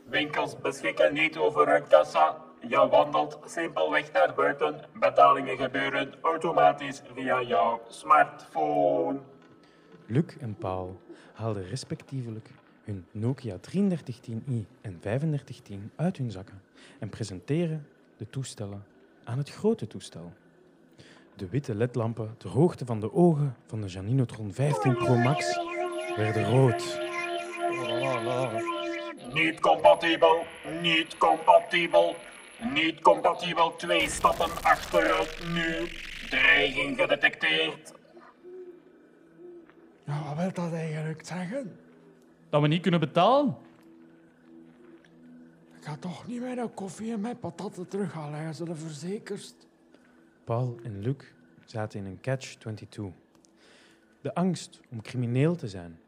winkels 0.09 0.59
beschikken 0.61 1.13
niet 1.15 1.37
over 1.37 1.69
een 1.69 1.87
kassa. 1.89 2.37
Je 2.69 2.89
wandelt 2.91 3.39
simpelweg 3.45 4.13
naar 4.13 4.35
buiten. 4.35 4.81
Betalingen 5.01 5.57
gebeuren 5.57 6.15
automatisch 6.23 7.03
via 7.15 7.43
jouw 7.43 7.81
smartphone. 7.89 9.19
Luc 10.07 10.37
en 10.41 10.55
Paul 10.55 11.01
haalden 11.33 11.69
respectievelijk 11.69 12.49
hun 12.85 13.07
Nokia 13.11 13.57
3310i 13.57 14.67
en 14.81 14.99
3510 15.01 15.91
uit 15.97 16.17
hun 16.17 16.31
zakken 16.31 16.63
en 16.99 17.09
presenteren 17.09 17.87
de 18.17 18.31
toestellen 18.31 18.85
aan 19.25 19.39
het 19.39 19.51
grote 19.51 19.87
toestel. 19.87 20.33
De 21.37 21.49
witte 21.49 21.75
ledlampen 21.75 22.35
ter 22.37 22.51
hoogte 22.51 22.85
van 22.85 23.01
de 23.01 23.13
ogen 23.13 23.57
van 23.67 23.81
de 23.81 23.87
Janinotron 23.87 24.53
15 24.53 24.97
Pro 24.97 25.17
Max 25.17 25.59
werden 26.17 26.51
rood. 26.51 27.01
Niet 29.33 29.61
compatibel, 29.61 30.45
niet 30.81 31.19
compatibel, 31.19 32.17
niet 32.61 33.01
compatibel. 33.01 33.77
Twee 33.77 34.09
stappen 34.09 34.51
achteruit 34.63 35.39
nu. 35.53 35.89
Dreiging 36.29 37.01
gedetecteerd. 37.01 37.93
Ja, 40.05 40.35
wat 40.35 40.37
wil 40.37 40.53
dat 40.53 40.73
eigenlijk 40.73 41.27
zeggen? 41.27 41.79
Dat 42.51 42.61
we 42.61 42.69
niet 42.69 42.83
kunnen 42.83 43.01
betalen. 43.01 43.57
Ik 45.79 45.85
ga 45.85 45.97
toch 45.97 46.27
niet 46.27 46.41
mijn 46.41 46.75
koffie 46.75 47.13
en 47.13 47.21
mijn 47.21 47.39
patatten 47.39 47.89
terughalen, 47.89 48.39
hij 48.39 48.53
ze 48.53 48.65
de 48.65 48.75
verzekerst. 48.75 49.67
Paul 50.45 50.79
en 50.83 51.01
Luc 51.01 51.17
zaten 51.65 51.99
in 51.99 52.07
een 52.07 52.21
catch-22. 52.21 53.03
De 54.21 54.35
angst 54.35 54.81
om 54.91 55.03
crimineel 55.03 55.57
te 55.57 55.69
zijn 55.69 55.99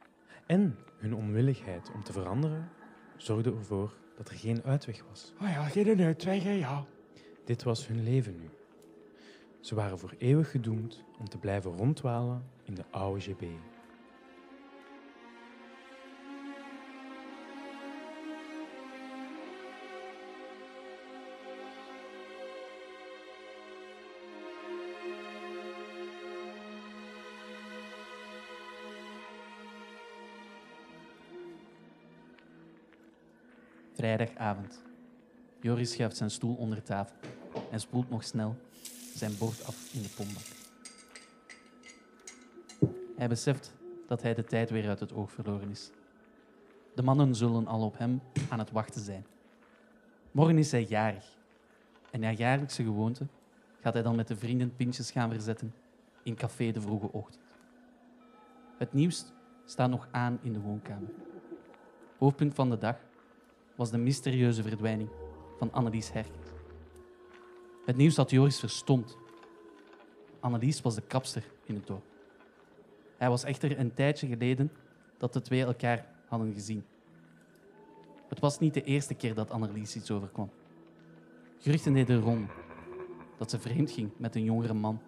en 0.47 0.79
hun 0.99 1.15
onwilligheid 1.15 1.91
om 1.95 2.05
te 2.05 2.12
veranderen 2.12 2.71
zorgden 3.17 3.57
ervoor 3.57 3.93
dat 4.16 4.28
er 4.28 4.37
geen 4.37 4.62
uitweg 4.64 5.04
was. 5.08 5.32
Oh 5.42 5.49
ja, 5.49 5.64
geen 5.64 6.00
uitweg, 6.00 6.42
hè, 6.42 6.52
ja. 6.52 6.85
Dit 7.44 7.62
was 7.62 7.87
hun 7.87 8.02
leven 8.02 8.38
nu. 8.38 8.49
Ze 9.61 9.75
waren 9.75 9.99
voor 9.99 10.14
eeuwig 10.18 10.50
gedoemd 10.50 11.04
om 11.18 11.28
te 11.28 11.38
blijven 11.38 11.76
rondwalen 11.76 12.44
in 12.62 12.75
de 12.75 12.85
oude 12.90 13.20
GB. 13.20 13.42
Vrijdagavond. 34.07 34.83
Joris 35.61 35.93
schuift 35.93 36.17
zijn 36.17 36.31
stoel 36.31 36.55
onder 36.55 36.83
tafel 36.83 37.17
en 37.71 37.81
spoelt 37.81 38.11
nog 38.11 38.25
snel 38.25 38.57
zijn 39.15 39.39
bord 39.39 39.65
af 39.65 39.95
in 39.95 40.03
de 40.03 40.09
pombak. 40.17 40.43
Hij 43.17 43.29
beseft 43.29 43.75
dat 44.07 44.23
hij 44.23 44.35
de 44.35 44.45
tijd 44.45 44.71
weer 44.71 44.89
uit 44.89 45.01
het 45.01 45.13
oog 45.13 45.31
verloren 45.33 45.71
is. 45.71 45.91
De 46.95 47.03
mannen 47.03 47.35
zullen 47.35 47.67
al 47.67 47.85
op 47.85 47.99
hem 47.99 48.21
aan 48.49 48.59
het 48.59 48.71
wachten 48.71 49.01
zijn. 49.01 49.27
Morgen 50.31 50.59
is 50.59 50.71
hij 50.71 50.85
jarig. 50.85 51.37
En 52.11 52.21
naar 52.21 52.33
jaarlijkse 52.33 52.83
gewoonte 52.83 53.27
gaat 53.81 53.95
hij 53.95 54.03
dan 54.03 54.17
met 54.17 54.29
de 54.29 54.37
vrienden 54.37 54.77
pintjes 54.77 55.11
gaan 55.11 55.31
verzetten 55.31 55.75
in 56.23 56.35
café 56.35 56.71
de 56.71 56.81
vroege 56.81 57.13
ochtend. 57.13 57.45
Het 58.79 58.93
nieuws 58.93 59.25
staat 59.65 59.91
nog 59.91 60.09
aan 60.11 60.39
in 60.43 60.53
de 60.53 60.61
woonkamer. 60.61 61.11
Hoofdpunt 62.19 62.55
van 62.55 62.71
de 62.71 62.79
dag 62.79 62.97
was 63.76 63.90
de 63.90 63.99
mysterieuze 63.99 64.62
verdwijning 64.62 65.09
van 65.59 65.73
Annelies 65.73 66.12
Herkens. 66.12 66.50
Het 67.85 67.97
nieuws 67.97 68.16
had 68.16 68.30
Joris 68.30 68.59
verstomd. 68.59 69.16
Annelies 70.40 70.80
was 70.80 70.95
de 70.95 71.02
kapster 71.02 71.45
in 71.64 71.75
het 71.75 71.87
dorp. 71.87 72.04
Hij 73.16 73.28
was 73.28 73.45
echter 73.45 73.78
een 73.78 73.95
tijdje 73.95 74.26
geleden 74.26 74.73
dat 75.18 75.33
de 75.33 75.40
twee 75.40 75.64
elkaar 75.64 76.06
hadden 76.28 76.52
gezien. 76.52 76.85
Het 78.28 78.40
was 78.40 78.59
niet 78.59 78.75
de 78.75 78.83
eerste 78.83 79.14
keer 79.14 79.35
dat 79.35 79.50
Annelies 79.50 79.97
iets 79.97 80.11
overkwam. 80.11 80.50
Geruchten 81.59 81.92
deden 81.92 82.21
rond 82.21 82.50
dat 83.37 83.50
ze 83.50 83.59
vreemd 83.59 83.90
ging 83.90 84.11
met 84.16 84.35
een 84.35 84.45
jongere 84.45 84.75
man. 84.75 85.00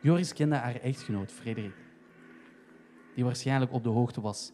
Joris 0.00 0.32
kende 0.32 0.56
haar 0.56 0.74
echtgenoot, 0.74 1.32
Frederik, 1.32 1.74
die 3.14 3.24
waarschijnlijk 3.24 3.72
op 3.72 3.82
de 3.82 3.88
hoogte 3.88 4.20
was 4.20 4.52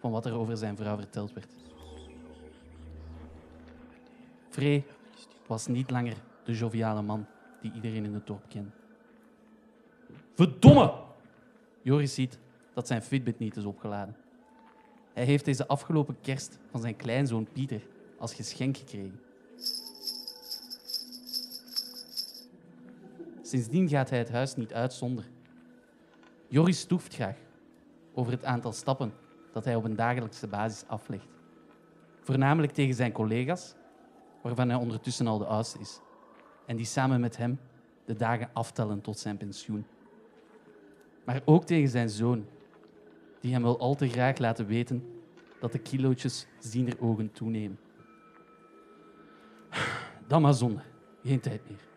van 0.00 0.10
wat 0.10 0.26
er 0.26 0.32
over 0.32 0.56
zijn 0.56 0.76
vrouw 0.76 0.96
verteld 0.96 1.32
werd. 1.32 1.52
Frey 4.54 4.84
was 5.46 5.66
niet 5.66 5.90
langer 5.90 6.16
de 6.44 6.52
joviale 6.52 7.02
man 7.02 7.26
die 7.60 7.72
iedereen 7.72 8.04
in 8.04 8.14
het 8.14 8.26
dorp 8.26 8.48
kende. 8.48 8.70
Verdomme! 10.34 10.92
Joris 11.82 12.14
ziet 12.14 12.38
dat 12.74 12.86
zijn 12.86 13.02
Fitbit 13.02 13.38
niet 13.38 13.56
is 13.56 13.64
opgeladen. 13.64 14.16
Hij 15.12 15.24
heeft 15.24 15.44
deze 15.44 15.66
afgelopen 15.66 16.16
kerst 16.20 16.58
van 16.70 16.80
zijn 16.80 16.96
kleinzoon 16.96 17.48
Pieter 17.52 17.80
als 18.18 18.34
geschenk 18.34 18.76
gekregen. 18.76 19.20
Sindsdien 23.42 23.88
gaat 23.88 24.10
hij 24.10 24.18
het 24.18 24.30
huis 24.30 24.56
niet 24.56 24.72
uit 24.72 24.92
zonder. 24.92 25.24
Joris 26.48 26.78
stoeft 26.78 27.14
graag 27.14 27.36
over 28.12 28.32
het 28.32 28.44
aantal 28.44 28.72
stappen 28.72 29.12
dat 29.52 29.64
hij 29.64 29.74
op 29.74 29.84
een 29.84 29.96
dagelijkse 29.96 30.46
basis 30.46 30.88
aflegt. 30.88 31.28
Voornamelijk 32.20 32.72
tegen 32.72 32.94
zijn 32.94 33.12
collega's 33.12 33.74
waarvan 34.44 34.68
hij 34.68 34.78
ondertussen 34.78 35.26
al 35.26 35.38
de 35.38 35.46
oudste 35.46 35.78
is. 35.78 36.00
En 36.66 36.76
die 36.76 36.86
samen 36.86 37.20
met 37.20 37.36
hem 37.36 37.60
de 38.04 38.14
dagen 38.14 38.50
aftellen 38.52 39.00
tot 39.00 39.18
zijn 39.18 39.36
pensioen. 39.36 39.86
Maar 41.24 41.42
ook 41.44 41.64
tegen 41.64 41.88
zijn 41.88 42.08
zoon, 42.08 42.46
die 43.40 43.52
hem 43.52 43.62
wel 43.62 43.78
al 43.78 43.94
te 43.94 44.08
graag 44.08 44.38
laten 44.38 44.66
weten 44.66 45.22
dat 45.60 45.72
de 45.72 45.78
kilootjes 45.78 46.46
ziener 46.58 47.00
ogen 47.00 47.32
toenemen. 47.32 47.78
Dan 50.26 50.42
maar 50.42 50.54
zonde, 50.54 50.82
geen 51.22 51.40
tijd 51.40 51.68
meer. 51.68 51.88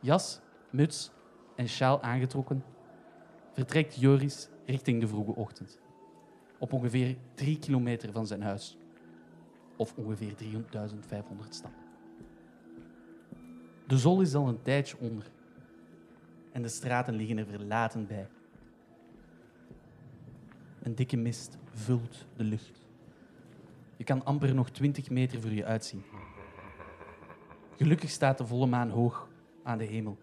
Jas, 0.00 0.40
muts 0.70 1.10
en 1.54 1.68
sjaal 1.68 2.02
aangetrokken, 2.02 2.64
vertrekt 3.52 4.00
Joris 4.00 4.48
richting 4.66 5.00
de 5.00 5.08
vroege 5.08 5.34
ochtend. 5.34 5.78
Op 6.58 6.72
ongeveer 6.72 7.16
drie 7.34 7.58
kilometer 7.58 8.12
van 8.12 8.26
zijn 8.26 8.42
huis. 8.42 8.77
Of 9.78 9.94
ongeveer 9.96 10.34
3.500 10.34 11.48
stappen. 11.48 11.82
De 13.86 13.98
zon 13.98 14.20
is 14.20 14.34
al 14.34 14.48
een 14.48 14.62
tijdje 14.62 14.96
onder. 14.98 15.30
En 16.52 16.62
de 16.62 16.68
straten 16.68 17.14
liggen 17.14 17.38
er 17.38 17.46
verlaten 17.46 18.06
bij. 18.06 18.28
Een 20.82 20.94
dikke 20.94 21.16
mist 21.16 21.58
vult 21.72 22.26
de 22.36 22.44
lucht. 22.44 22.86
Je 23.96 24.04
kan 24.04 24.24
amper 24.24 24.54
nog 24.54 24.70
20 24.70 25.10
meter 25.10 25.40
voor 25.40 25.50
je 25.50 25.64
uitzien. 25.64 26.02
Gelukkig 27.76 28.10
staat 28.10 28.38
de 28.38 28.46
volle 28.46 28.66
maan 28.66 28.90
hoog 28.90 29.28
aan 29.62 29.78
de 29.78 29.84
hemel. 29.84 30.18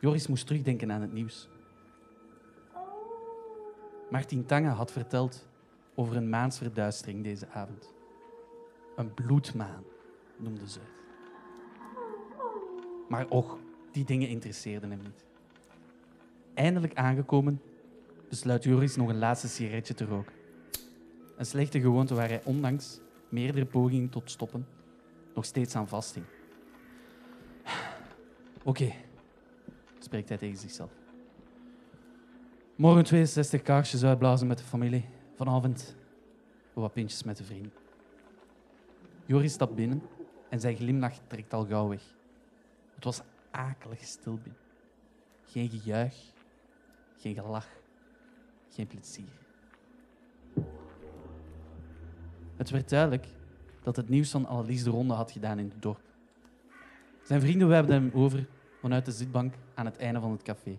Joris 0.00 0.26
moest 0.26 0.46
terugdenken 0.46 0.92
aan 0.92 1.00
het 1.00 1.12
nieuws. 1.12 1.48
Martin 4.10 4.46
Tange 4.46 4.68
had 4.68 4.92
verteld 4.92 5.48
over 5.94 6.16
een 6.16 6.28
maansverduistering 6.28 7.22
deze 7.22 7.48
avond. 7.48 7.93
Een 8.96 9.14
bloedmaan 9.14 9.84
noemde 10.36 10.68
ze. 10.68 10.80
Maar 13.08 13.26
och, 13.28 13.58
die 13.92 14.04
dingen 14.04 14.28
interesseerden 14.28 14.90
hem 14.90 15.00
niet. 15.02 15.24
Eindelijk 16.54 16.94
aangekomen, 16.94 17.60
besluit 18.28 18.64
Joris 18.64 18.96
nog 18.96 19.08
een 19.08 19.18
laatste 19.18 19.48
sigaretje 19.48 19.94
te 19.94 20.04
roken. 20.04 20.34
Een 21.36 21.46
slechte 21.46 21.80
gewoonte 21.80 22.14
waar 22.14 22.28
hij 22.28 22.44
ondanks 22.44 23.00
meerdere 23.28 23.66
pogingen 23.66 24.08
tot 24.08 24.30
stoppen 24.30 24.66
nog 25.34 25.44
steeds 25.44 25.76
aan 25.76 25.88
vasthing. 25.88 26.26
Oké, 28.64 28.92
spreekt 29.98 30.28
hij 30.28 30.38
tegen 30.38 30.58
zichzelf. 30.58 30.90
Morgen 32.76 33.04
62 33.04 33.62
kaarsjes 33.62 34.04
uitblazen 34.04 34.46
met 34.46 34.58
de 34.58 34.64
familie. 34.64 35.04
Vanavond 35.34 35.96
wat 36.72 36.92
pintjes 36.92 37.22
met 37.22 37.36
de 37.36 37.44
vrienden. 37.44 37.72
Joris 39.26 39.52
stapt 39.52 39.74
binnen 39.74 40.02
en 40.48 40.60
zijn 40.60 40.76
glimlach 40.76 41.18
trekt 41.26 41.52
al 41.52 41.66
gauw 41.66 41.88
weg. 41.88 42.02
Het 42.94 43.04
was 43.04 43.20
akelig 43.50 44.04
stil 44.04 44.34
binnen. 44.34 44.60
Geen 45.44 45.68
gejuich, 45.68 46.16
geen 47.16 47.34
gelach, 47.34 47.68
geen 48.70 48.86
plezier. 48.86 49.42
Het 52.56 52.70
werd 52.70 52.88
duidelijk 52.88 53.26
dat 53.82 53.96
het 53.96 54.08
nieuws 54.08 54.30
van 54.30 54.46
Annelies 54.46 54.82
de 54.82 54.90
ronde 54.90 55.14
had 55.14 55.30
gedaan 55.30 55.58
in 55.58 55.68
het 55.68 55.82
dorp. 55.82 56.00
Zijn 57.22 57.40
vrienden 57.40 57.68
wijbden 57.68 57.94
hem 58.02 58.10
over 58.14 58.46
vanuit 58.80 59.04
de 59.04 59.12
zitbank 59.12 59.54
aan 59.74 59.84
het 59.84 59.96
einde 59.96 60.20
van 60.20 60.30
het 60.30 60.42
café. 60.42 60.78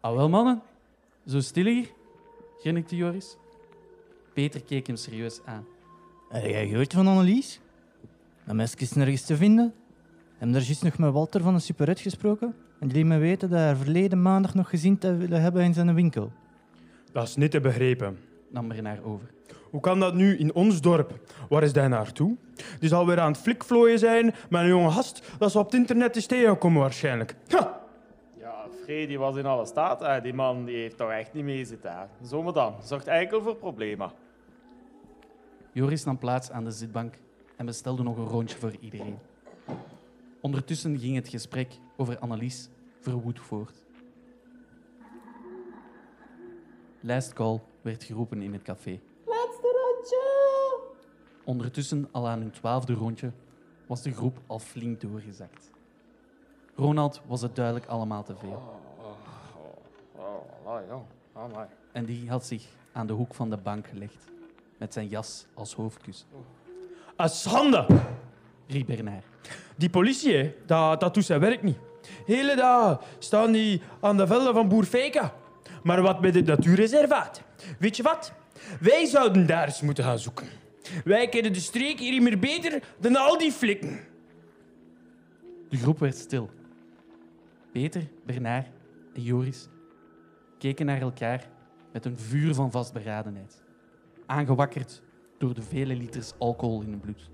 Ah 0.00 0.14
wel, 0.14 0.28
mannen. 0.28 0.62
Zo 1.26 1.40
stil 1.40 1.64
hier, 1.64 1.92
grinnikte 2.58 2.96
Joris. 2.96 3.36
Peter 4.32 4.62
keek 4.62 4.86
hem 4.86 4.96
serieus 4.96 5.44
aan. 5.44 5.66
Heb 6.28 6.44
jij 6.44 6.66
gehoord 6.68 6.92
van 6.92 7.06
Annelies? 7.06 7.60
Dat 8.44 8.54
meisje 8.54 8.76
is 8.78 8.92
nergens 8.92 9.22
te 9.26 9.36
vinden. 9.36 9.74
We 10.06 10.32
hebben 10.42 10.52
daar 10.52 10.62
juist 10.66 10.82
nog 10.82 10.98
met 10.98 11.12
Walter 11.12 11.40
van 11.42 11.54
de 11.54 11.60
Superret 11.60 12.00
gesproken. 12.00 12.54
En 12.80 12.88
die 12.88 12.96
liet 12.96 13.06
me 13.06 13.18
weten 13.18 13.48
dat 13.50 13.58
hij 13.58 13.66
haar 13.66 13.76
verleden 13.76 14.22
maandag 14.22 14.54
nog 14.54 14.68
gezien 14.68 14.98
te 14.98 15.16
willen 15.16 15.40
hebben 15.40 15.62
in 15.62 15.74
zijn 15.74 15.94
winkel. 15.94 16.32
Dat 17.12 17.28
is 17.28 17.36
niet 17.36 17.50
te 17.50 17.60
begrijpen. 17.60 18.18
Nam 18.50 18.68
Bernard 18.68 19.02
over. 19.04 19.28
Hoe 19.70 19.80
kan 19.80 20.00
dat 20.00 20.14
nu 20.14 20.36
in 20.38 20.54
ons 20.54 20.80
dorp? 20.80 21.12
Waar 21.48 21.62
is 21.62 21.72
hij 21.72 21.88
naartoe? 21.88 22.36
Die 22.80 22.88
zal 22.88 23.06
weer 23.06 23.20
aan 23.20 23.32
het 23.32 23.40
flikvlooien 23.40 23.98
zijn 23.98 24.34
met 24.50 24.60
een 24.60 24.68
jonge 24.68 24.90
gast 24.90 25.22
dat 25.38 25.50
ze 25.50 25.58
op 25.58 25.64
het 25.64 25.74
internet 25.74 26.16
is 26.16 26.26
tegenkomen 26.26 26.80
waarschijnlijk. 26.80 27.34
Ha! 27.48 27.80
Ja, 28.38 28.54
Freddy 28.84 29.16
was 29.16 29.36
in 29.36 29.46
alle 29.46 29.66
staat. 29.66 30.00
hè. 30.00 30.20
Die 30.20 30.34
man 30.34 30.64
die 30.64 30.76
heeft 30.76 30.96
toch 30.96 31.10
echt 31.10 31.32
niet 31.32 31.44
meezitten. 31.44 31.90
hè. 31.90 32.26
Zomaar 32.26 32.52
dan. 32.52 32.74
Zorgt 32.84 33.06
enkel 33.06 33.42
voor 33.42 33.56
problemen. 33.56 34.10
Joris 35.76 36.04
nam 36.04 36.18
plaats 36.18 36.50
aan 36.50 36.64
de 36.64 36.70
zitbank 36.70 37.14
en 37.56 37.66
bestelde 37.66 38.02
nog 38.02 38.16
een 38.16 38.26
rondje 38.26 38.56
voor 38.58 38.76
iedereen. 38.80 39.18
Ondertussen 40.40 40.98
ging 40.98 41.14
het 41.14 41.28
gesprek 41.28 41.78
over 41.96 42.18
Annelies 42.18 42.68
verwoed 43.00 43.40
voort. 43.40 43.84
Last 47.00 47.32
call 47.32 47.60
werd 47.82 48.04
geroepen 48.04 48.42
in 48.42 48.52
het 48.52 48.62
café. 48.62 49.00
Laatste 49.24 49.92
rondje! 49.92 50.24
Ondertussen, 51.44 52.08
al 52.10 52.28
aan 52.28 52.40
hun 52.40 52.50
twaalfde 52.50 52.92
rondje, 52.92 53.32
was 53.86 54.02
de 54.02 54.12
groep 54.12 54.40
al 54.46 54.58
flink 54.58 55.00
doorgezakt. 55.00 55.70
Ronald 56.74 57.22
was 57.26 57.40
het 57.40 57.56
duidelijk 57.56 57.86
allemaal 57.86 58.22
te 58.22 58.36
veel. 58.36 58.62
Oh, 60.16 61.02
oh. 61.34 61.60
En 61.92 62.04
die 62.04 62.28
had 62.28 62.46
zich 62.46 62.66
aan 62.92 63.06
de 63.06 63.12
hoek 63.12 63.34
van 63.34 63.50
de 63.50 63.56
bank 63.56 63.86
gelegd, 63.86 64.34
met 64.78 64.92
zijn 64.92 65.08
jas 65.08 65.46
als 65.54 65.74
hoofdkussen. 65.74 66.26
Een 67.16 67.28
schande! 67.28 67.86
Riep 68.66 68.86
Bernard. 68.86 69.24
Die 69.76 69.90
politie, 69.90 70.36
hè, 70.36 70.54
dat, 70.66 71.00
dat 71.00 71.14
doet 71.14 71.24
zijn 71.24 71.40
werk 71.40 71.62
niet. 71.62 71.78
Hele 72.26 72.56
dag 72.56 73.02
staan 73.18 73.52
die 73.52 73.82
aan 74.00 74.16
de 74.16 74.26
velden 74.26 74.54
van 74.54 74.68
Boer 74.68 74.84
Feka. 74.84 75.34
Maar 75.82 76.02
wat 76.02 76.20
met 76.20 76.34
het 76.34 76.46
natuurreservaat? 76.46 77.42
Weet 77.78 77.96
je 77.96 78.02
wat? 78.02 78.32
Wij 78.80 79.06
zouden 79.06 79.46
daar 79.46 79.66
eens 79.66 79.80
moeten 79.80 80.04
gaan 80.04 80.18
zoeken. 80.18 80.46
Wij 81.04 81.28
kennen 81.28 81.52
de 81.52 81.60
streek 81.60 81.98
hier 81.98 82.22
meer 82.22 82.38
beter 82.38 82.82
dan 83.00 83.16
al 83.16 83.38
die 83.38 83.52
flikken. 83.52 84.00
De 85.68 85.76
groep 85.76 85.98
werd 85.98 86.16
stil. 86.16 86.50
Peter, 87.72 88.08
Bernard 88.24 88.66
en 89.14 89.22
Joris 89.22 89.68
keken 90.58 90.86
naar 90.86 91.00
elkaar 91.00 91.48
met 91.92 92.04
een 92.04 92.18
vuur 92.18 92.54
van 92.54 92.70
vastberadenheid. 92.70 93.64
Aangewakkerd 94.26 95.02
door 95.38 95.54
de 95.54 95.62
vele 95.62 95.94
liters 95.96 96.32
alcohol 96.38 96.82
in 96.82 96.88
hun 96.90 97.00
bloed. 97.00 97.30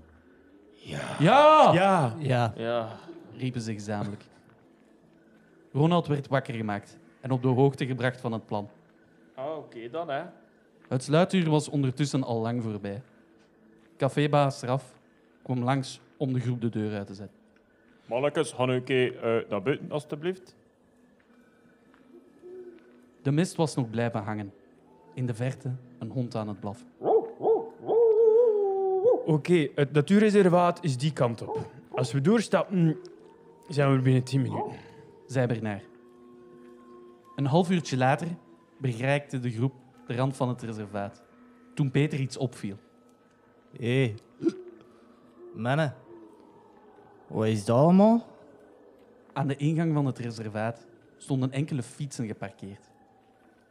Ja! 0.73 1.15
Ja! 1.19 1.71
Ja, 1.73 2.15
Ja. 2.19 2.53
Ja. 2.55 2.97
riepen 3.37 3.61
ze 3.61 3.73
gezamenlijk. 3.73 4.23
Ronald 5.71 6.07
werd 6.07 6.27
wakker 6.27 6.53
gemaakt 6.53 6.97
en 7.21 7.31
op 7.31 7.41
de 7.41 7.47
hoogte 7.47 7.85
gebracht 7.85 8.21
van 8.21 8.31
het 8.31 8.45
plan. 8.45 8.69
Ah, 9.35 9.57
Oké 9.57 9.89
dan, 9.89 10.09
hè. 10.09 10.23
Het 10.87 11.03
sluituur 11.03 11.49
was 11.49 11.69
ondertussen 11.69 12.23
al 12.23 12.41
lang 12.41 12.63
voorbij. 12.63 13.01
Cafébaas 13.97 14.61
Raf 14.61 14.99
kwam 15.43 15.63
langs 15.63 15.99
om 16.17 16.33
de 16.33 16.39
groep 16.39 16.61
de 16.61 16.69
deur 16.69 16.97
uit 16.97 17.07
te 17.07 17.13
zetten. 17.13 17.37
Mannekes, 18.05 18.51
gaan 18.51 18.69
u 18.69 18.73
een 18.73 18.83
keer 18.83 19.15
eh, 19.17 19.49
naar 19.49 19.61
buiten, 19.61 19.91
alstublieft. 19.91 20.55
De 23.21 23.31
mist 23.31 23.55
was 23.55 23.75
nog 23.75 23.89
blijven 23.89 24.23
hangen. 24.23 24.53
In 25.13 25.25
de 25.25 25.33
verte 25.33 25.71
een 25.99 26.09
hond 26.09 26.35
aan 26.35 26.47
het 26.47 26.59
blaffen. 26.59 26.87
Oké, 29.25 29.67
het 29.75 29.91
natuurreservaat 29.91 30.83
is 30.83 30.97
die 30.97 31.13
kant 31.13 31.41
op. 31.41 31.69
Als 31.91 32.11
we 32.11 32.21
doorstappen, 32.21 32.97
zijn 33.67 33.95
we 33.95 34.01
binnen 34.01 34.23
10 34.23 34.41
minuten. 34.41 34.79
zei 35.27 35.47
Bernard. 35.47 35.89
Een 37.35 37.45
half 37.45 37.69
uurtje 37.69 37.97
later 37.97 38.27
bereikte 38.77 39.39
de 39.39 39.51
groep 39.51 39.73
de 40.07 40.15
rand 40.15 40.35
van 40.35 40.49
het 40.49 40.61
reservaat. 40.61 41.21
Toen 41.73 41.91
Peter 41.91 42.19
iets 42.19 42.37
opviel. 42.37 42.77
Hé. 43.77 44.03
Hey. 44.03 44.15
Mannen. 45.53 45.95
Wat 47.27 47.47
is 47.47 47.65
dat 47.65 47.77
allemaal? 47.77 48.25
Aan 49.33 49.47
de 49.47 49.55
ingang 49.55 49.93
van 49.93 50.05
het 50.05 50.17
reservaat 50.17 50.85
stonden 51.17 51.51
enkele 51.51 51.83
fietsen 51.83 52.27
geparkeerd. 52.27 52.89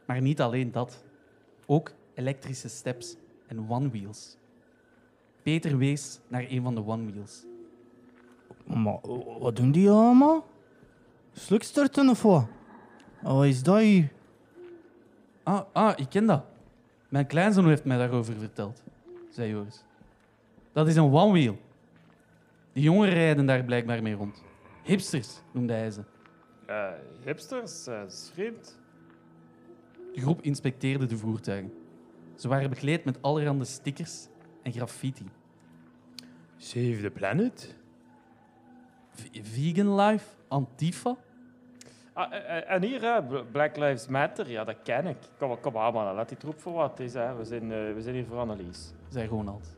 Maar 0.05 0.21
niet 0.21 0.41
alleen 0.41 0.71
dat. 0.71 1.03
Ook 1.65 1.91
elektrische 2.13 2.69
steps 2.69 3.15
en 3.47 3.69
one-wheels. 3.69 4.37
Peter 5.41 5.77
wees 5.77 6.19
naar 6.27 6.45
een 6.49 6.61
van 6.63 6.75
de 6.75 6.85
one-wheels. 6.85 7.45
Maar 8.65 8.99
wat 9.39 9.55
doen 9.55 9.71
die 9.71 9.89
allemaal? 9.89 10.47
Slukstorten 11.31 12.09
of 12.09 12.21
wat? 12.21 12.47
En 13.21 13.35
Wat 13.35 13.45
is 13.45 13.63
dat 13.63 13.79
hier? 13.79 14.11
Ah, 15.43 15.61
ah, 15.71 15.93
ik 15.99 16.09
ken 16.09 16.25
dat. 16.25 16.43
Mijn 17.09 17.27
kleinzoon 17.27 17.67
heeft 17.67 17.85
mij 17.85 17.97
daarover 17.97 18.35
verteld, 18.35 18.83
zei 19.29 19.49
Joris. 19.49 19.83
Dat 20.71 20.87
is 20.87 20.95
een 20.95 21.11
one-wheel. 21.13 21.57
Die 22.73 22.83
jongeren 22.83 23.13
rijden 23.13 23.45
daar 23.45 23.63
blijkbaar 23.63 24.01
mee 24.01 24.13
rond. 24.13 24.43
Hipsters 24.83 25.41
noemde 25.51 25.73
hij 25.73 25.91
ze. 25.91 26.01
Eh, 26.65 26.91
hipsters, 27.23 27.83
dat 27.83 28.11
is 28.11 28.31
vreemd. 28.33 28.79
De 30.13 30.21
groep 30.21 30.41
inspecteerde 30.41 31.05
de 31.05 31.17
voertuigen. 31.17 31.73
Ze 32.35 32.47
waren 32.47 32.69
bekleed 32.69 33.05
met 33.05 33.21
allerhande 33.21 33.65
stickers 33.65 34.27
en 34.61 34.71
graffiti. 34.71 35.25
Save 36.57 36.99
the 37.01 37.09
planet? 37.13 37.75
V- 39.11 39.39
vegan 39.41 39.95
life, 39.95 40.25
Antifa. 40.47 41.15
Ah, 42.13 42.33
eh, 42.33 42.57
eh, 42.57 42.71
en 42.71 42.83
hier, 42.83 43.01
hè, 43.01 43.43
Black 43.43 43.77
Lives 43.77 44.07
Matter, 44.07 44.49
ja, 44.49 44.63
dat 44.63 44.75
ken 44.83 45.05
ik. 45.07 45.17
Kom, 45.37 45.59
kom 45.59 45.77
aan, 45.77 45.93
man, 45.93 46.15
laat 46.15 46.27
die 46.29 46.37
troep 46.37 46.59
voor 46.61 46.73
wat 46.73 46.89
het 46.91 46.99
is. 46.99 47.13
Hè. 47.13 47.35
We, 47.35 47.45
zijn, 47.45 47.71
eh, 47.71 47.93
we 47.93 48.01
zijn 48.01 48.15
hier 48.15 48.25
voor 48.25 48.37
Annelies. 48.37 48.93
zei 49.09 49.27
Ronald. 49.27 49.75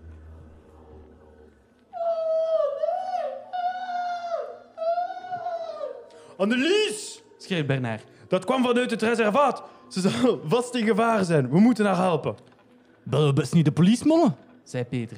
Annelies! 6.37 7.21
Schreef 7.37 7.65
Bernard. 7.65 8.03
Dat 8.35 8.45
kwam 8.45 8.63
vanuit 8.63 8.91
het 8.91 9.01
reservaat. 9.01 9.63
Ze 9.89 9.99
zal 10.09 10.39
vast 10.45 10.75
in 10.75 10.85
gevaar 10.85 11.23
zijn. 11.23 11.49
We 11.49 11.59
moeten 11.59 11.85
haar 11.85 11.95
helpen. 11.95 12.35
Bellen 13.03 13.27
we 13.27 13.33
best 13.33 13.53
niet 13.53 13.65
de 13.65 13.71
police, 13.71 14.05
mannen? 14.07 14.35
zei 14.63 14.83
Peter. 14.83 15.17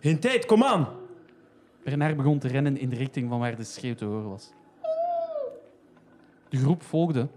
Geen 0.00 0.18
tijd, 0.18 0.46
kom 0.46 0.62
aan. 0.64 0.88
Bernard 1.82 2.16
begon 2.16 2.38
te 2.38 2.48
rennen 2.48 2.76
in 2.76 2.88
de 2.88 2.96
richting 2.96 3.28
van 3.28 3.38
waar 3.38 3.56
de 3.56 3.64
schreeuw 3.64 3.94
te 3.94 4.04
horen 4.04 4.28
was. 4.28 4.52
De 6.48 6.56
groep 6.56 6.82
volgde, 6.82 7.28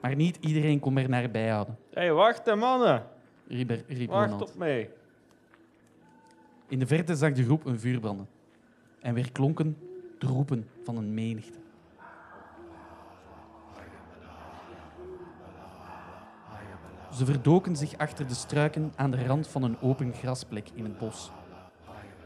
maar 0.00 0.14
niet 0.16 0.38
iedereen 0.40 0.80
kon 0.80 0.94
Bernard 0.94 1.32
bijhouden, 1.32 1.78
Hé, 1.90 2.00
hey, 2.00 2.12
wacht, 2.12 2.46
hè, 2.46 2.56
mannen. 2.56 3.06
riep, 3.48 3.70
er- 3.70 3.84
riep 3.88 4.10
Wacht 4.10 4.30
Ronald. 4.30 4.50
op 4.50 4.56
mij. 4.56 4.90
In 6.68 6.78
de 6.78 6.86
verte 6.86 7.16
zag 7.16 7.32
de 7.32 7.44
groep 7.44 7.64
een 7.64 7.80
vuur 7.80 8.00
branden 8.00 8.28
en 9.00 9.14
weer 9.14 9.32
klonken 9.32 9.76
de 10.18 10.26
roepen 10.26 10.66
van 10.84 10.96
een 10.96 11.14
menigte. 11.14 11.58
Ze 17.12 17.24
verdoken 17.24 17.76
zich 17.76 17.98
achter 17.98 18.26
de 18.26 18.34
struiken 18.34 18.92
aan 18.96 19.10
de 19.10 19.26
rand 19.26 19.48
van 19.48 19.62
een 19.62 19.80
open 19.80 20.12
grasplek 20.12 20.68
in 20.74 20.84
het 20.84 20.98
bos. 20.98 21.30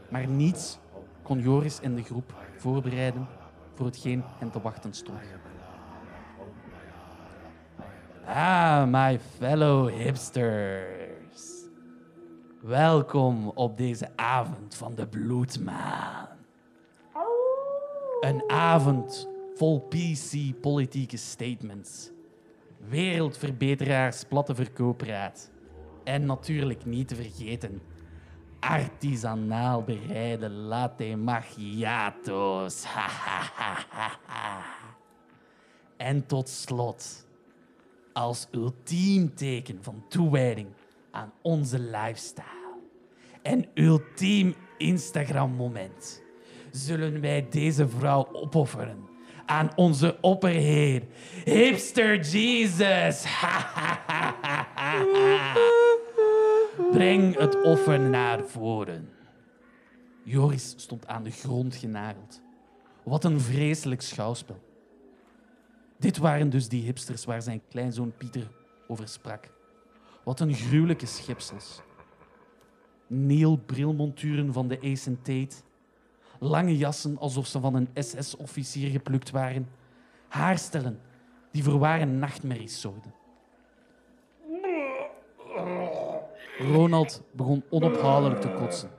Maar 0.09 0.27
niets 0.27 0.77
kon 1.21 1.39
Joris 1.39 1.79
en 1.79 1.95
de 1.95 2.03
groep 2.03 2.33
voorbereiden 2.57 3.27
voor 3.73 3.85
hetgeen 3.85 4.23
hen 4.37 4.51
te 4.51 4.61
wachten 4.61 4.93
stond. 4.93 5.19
Ah, 8.25 8.87
my 8.87 9.19
fellow 9.37 9.89
hipsters. 9.89 11.65
Welkom 12.61 13.47
op 13.47 13.77
deze 13.77 14.09
avond 14.15 14.75
van 14.75 14.95
de 14.95 15.07
bloedmaan. 15.07 16.27
Een 18.19 18.43
avond 18.47 19.29
vol 19.55 19.79
PC-politieke 19.79 21.17
statements, 21.17 22.11
wereldverbeteraars 22.89 24.23
platte 24.23 24.55
verkoopraad 24.55 25.51
en 26.03 26.25
natuurlijk 26.25 26.85
niet 26.85 27.07
te 27.07 27.15
vergeten 27.15 27.81
artisanaal 28.59 29.83
bereide 29.83 30.49
latte 30.49 31.15
macchiato's. 31.15 32.85
en 35.97 36.25
tot 36.25 36.49
slot, 36.49 37.27
als 38.13 38.47
ultiem 38.51 39.35
teken 39.35 39.83
van 39.83 40.05
toewijding 40.09 40.67
aan 41.11 41.33
onze 41.41 41.79
lifestyle 41.79 42.65
en 43.41 43.65
ultiem 43.73 44.55
Instagram-moment 44.77 46.23
zullen 46.71 47.21
wij 47.21 47.47
deze 47.49 47.87
vrouw 47.87 48.27
opofferen 48.31 49.14
aan 49.45 49.69
onze 49.75 50.17
opperheer, 50.21 51.03
Hipster 51.43 52.19
Jesus. 52.19 53.25
Breng 56.91 57.37
het 57.37 57.61
offer 57.61 57.99
naar 57.99 58.43
voren. 58.45 59.09
Joris 60.23 60.73
stond 60.77 61.07
aan 61.07 61.23
de 61.23 61.31
grond 61.31 61.75
genageld. 61.75 62.41
Wat 63.03 63.23
een 63.23 63.39
vreselijk 63.39 64.01
schouwspel. 64.01 64.63
Dit 65.97 66.17
waren 66.17 66.49
dus 66.49 66.67
die 66.67 66.83
hipsters 66.83 67.25
waar 67.25 67.41
zijn 67.41 67.61
kleinzoon 67.69 68.13
Pieter 68.17 68.47
over 68.87 69.07
sprak. 69.07 69.49
Wat 70.23 70.39
een 70.39 70.53
gruwelijke 70.53 71.05
schepsels. 71.05 71.81
Neelbrilmonturen 73.07 74.53
van 74.53 74.67
de 74.67 74.79
Ace 74.81 75.21
Tate. 75.21 75.55
Lange 76.39 76.77
jassen 76.77 77.17
alsof 77.17 77.47
ze 77.47 77.59
van 77.59 77.75
een 77.75 77.89
SS-officier 77.93 78.89
geplukt 78.89 79.31
waren. 79.31 79.69
Haarstellen 80.27 80.99
die 81.51 81.63
voor 81.63 81.79
ware 81.79 82.05
nachtmerries 82.05 82.81
zorgden. 82.81 83.13
Ronald 86.57 87.23
begon 87.31 87.63
onophoudelijk 87.69 88.41
te 88.41 88.49
kotsen. 88.49 88.89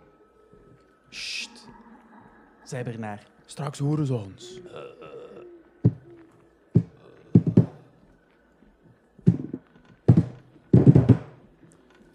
Sst, 1.08 1.68
zei 2.64 2.84
Bernard. 2.84 3.30
Straks 3.46 3.78
horen 3.78 4.06
ze 4.06 4.14
ons. 4.14 4.60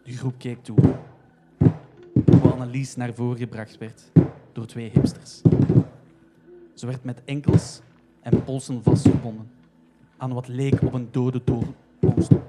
De 0.03 0.17
groep 0.17 0.37
keek 0.37 0.63
toe. 0.63 0.77
Hoe 2.41 2.51
Annelies 2.51 2.95
naar 2.95 3.13
voren 3.13 3.37
gebracht 3.37 3.77
werd 3.77 4.11
door 4.53 4.65
twee 4.65 4.89
hipsters. 4.89 5.41
Ze 6.73 6.85
werd 6.85 7.03
met 7.03 7.21
enkels 7.25 7.81
en 8.21 8.43
polsen 8.43 8.83
vastgebonden 8.83 9.51
aan 10.17 10.33
wat 10.33 10.47
leek 10.47 10.81
op 10.81 10.93
een 10.93 11.07
dode 11.11 11.41
do- 11.43 11.75
boomstronk. 11.99 12.43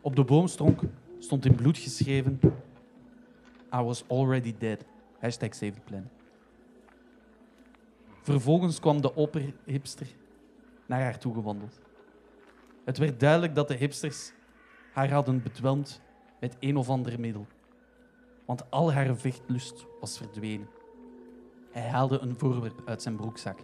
Op 0.00 0.16
de 0.16 0.24
boomstronk 0.24 0.80
stond 1.18 1.44
in 1.44 1.54
bloed 1.54 1.78
geschreven 1.78 2.40
I 3.74 3.82
was 3.82 4.04
already 4.08 4.54
dead. 4.58 4.84
Hashtag 5.18 5.54
save 5.54 5.72
the 5.72 5.80
planet. 5.80 6.08
Vervolgens 8.22 8.80
kwam 8.80 9.00
de 9.00 9.14
opperhipster 9.14 10.06
naar 10.86 11.00
haar 11.00 11.18
toe 11.18 11.34
gewandeld. 11.34 11.80
Het 12.84 12.98
werd 12.98 13.20
duidelijk 13.20 13.54
dat 13.54 13.68
de 13.68 13.74
hipsters 13.74 14.32
haar 14.92 15.10
hadden 15.10 15.42
bedwelmd 15.42 16.00
met 16.40 16.56
een 16.60 16.76
of 16.76 16.88
ander 16.88 17.20
middel. 17.20 17.46
Want 18.44 18.70
al 18.70 18.92
haar 18.92 19.16
vechtlust 19.16 19.86
was 20.00 20.16
verdwenen. 20.16 20.68
Hij 21.72 21.88
haalde 21.88 22.18
een 22.18 22.34
voorwerp 22.38 22.82
uit 22.84 23.02
zijn 23.02 23.16
broekzak. 23.16 23.58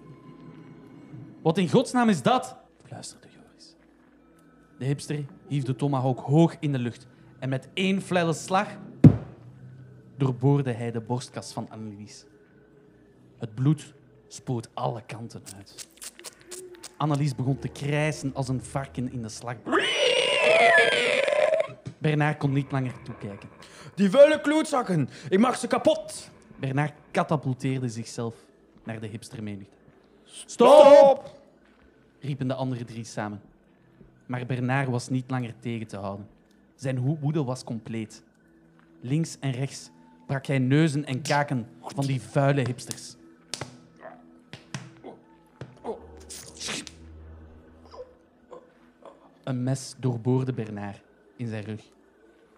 Wat 1.42 1.58
in 1.58 1.68
godsnaam 1.68 2.08
is 2.08 2.22
dat? 2.22 2.56
fluisterde 2.84 3.28
Joris. 3.28 3.74
De 4.78 4.84
hipster 4.84 5.24
hief 5.46 5.64
de 5.64 5.76
tomahawk 5.76 6.20
hoog 6.20 6.56
in 6.60 6.72
de 6.72 6.78
lucht 6.78 7.06
en 7.38 7.48
met 7.48 7.68
één 7.74 8.02
felle 8.02 8.32
slag 8.32 8.68
doorboorde 10.16 10.72
hij 10.72 10.90
de 10.90 11.00
borstkas 11.00 11.52
van 11.52 11.70
Annelies. 11.70 12.24
Het 13.38 13.54
bloed 13.54 13.94
spoot 14.28 14.68
alle 14.74 15.02
kanten 15.06 15.42
uit. 15.56 15.88
Annelies 16.96 17.34
begon 17.34 17.58
te 17.58 17.68
krijsen 17.68 18.34
als 18.34 18.48
een 18.48 18.62
varken 18.62 19.12
in 19.12 19.22
de 19.22 19.28
slagbank. 19.28 19.86
Bernard 21.98 22.38
kon 22.38 22.52
niet 22.52 22.72
langer 22.72 23.02
toekijken. 23.02 23.48
Die 23.94 24.10
vuile 24.10 24.40
klootzakken. 24.40 25.08
Ik 25.28 25.38
mag 25.38 25.56
ze 25.56 25.66
kapot. 25.66 26.30
Bernard 26.58 26.92
katapulteerde 27.10 27.88
zichzelf 27.88 28.34
naar 28.84 29.00
de 29.00 29.06
hipstermenigte. 29.06 29.76
Stop! 30.24 31.40
riepen 32.20 32.48
de 32.48 32.54
andere 32.54 32.84
drie 32.84 33.04
samen. 33.04 33.40
Maar 34.26 34.46
Bernard 34.46 34.88
was 34.88 35.08
niet 35.08 35.30
langer 35.30 35.54
tegen 35.60 35.86
te 35.86 35.96
houden. 35.96 36.28
Zijn 36.74 36.98
woede 36.98 37.44
was 37.44 37.64
compleet. 37.64 38.22
Links 39.00 39.36
en 39.40 39.50
rechts 39.50 39.90
brak 40.26 40.46
hij 40.46 40.58
neuzen 40.58 41.04
en 41.04 41.22
kaken 41.22 41.68
van 41.80 42.06
die 42.06 42.20
vuile 42.20 42.60
hipsters. 42.60 43.16
Een 49.44 49.62
mes 49.62 49.94
doorboorde 49.98 50.52
Bernard 50.52 51.02
in 51.36 51.48
zijn 51.48 51.64
rug. 51.64 51.82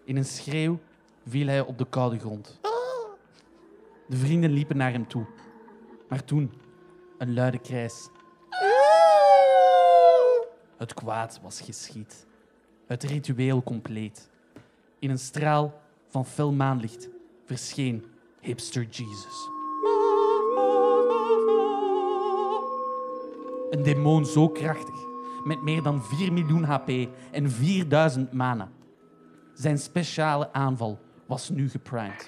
In 0.03 0.17
een 0.17 0.25
schreeuw 0.25 0.79
viel 1.27 1.47
hij 1.47 1.61
op 1.61 1.77
de 1.77 1.85
koude 1.89 2.19
grond. 2.19 2.59
De 4.11 4.17
vrienden 4.17 4.51
liepen 4.51 4.77
naar 4.77 4.91
hem 4.91 5.07
toe. 5.07 5.25
Maar 6.09 6.23
toen 6.23 6.53
een 7.17 7.33
luide 7.33 7.59
krijs. 7.59 8.09
Het 10.77 10.93
kwaad 10.93 11.39
was 11.43 11.61
geschied. 11.61 12.25
Het 12.85 13.03
ritueel 13.03 13.63
compleet. 13.63 14.29
In 14.99 15.09
een 15.09 15.19
straal 15.19 15.81
van 16.07 16.25
fel 16.25 16.51
maanlicht 16.51 17.09
verscheen 17.45 18.05
Hipster 18.39 18.83
Jesus. 18.83 19.49
Een 23.69 23.83
demon 23.83 24.25
zo 24.25 24.49
krachtig, 24.49 25.05
met 25.43 25.61
meer 25.61 25.83
dan 25.83 26.03
4 26.03 26.33
miljoen 26.33 26.63
HP 26.63 26.89
en 27.31 27.51
4000 27.51 28.33
mana. 28.33 28.71
Zijn 29.53 29.77
speciale 29.77 30.53
aanval 30.53 30.99
was 31.25 31.49
nu 31.49 31.69
geprimed. 31.69 32.25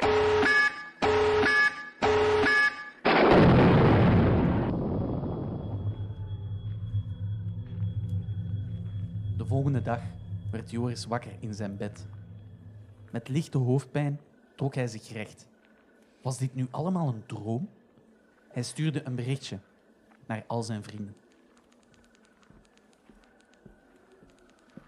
Volgende 9.53 9.81
dag 9.81 10.01
werd 10.51 10.71
Joris 10.71 11.05
wakker 11.05 11.31
in 11.39 11.53
zijn 11.53 11.77
bed. 11.77 12.05
Met 13.11 13.27
lichte 13.27 13.57
hoofdpijn 13.57 14.19
trok 14.55 14.75
hij 14.75 14.87
zich 14.87 15.09
recht 15.09 15.47
Was 16.21 16.37
dit 16.37 16.55
nu 16.55 16.67
allemaal 16.71 17.07
een 17.07 17.25
droom? 17.25 17.69
Hij 18.47 18.63
stuurde 18.63 19.05
een 19.05 19.15
berichtje 19.15 19.59
naar 20.25 20.43
al 20.47 20.63
zijn 20.63 20.83
vrienden. 20.83 21.15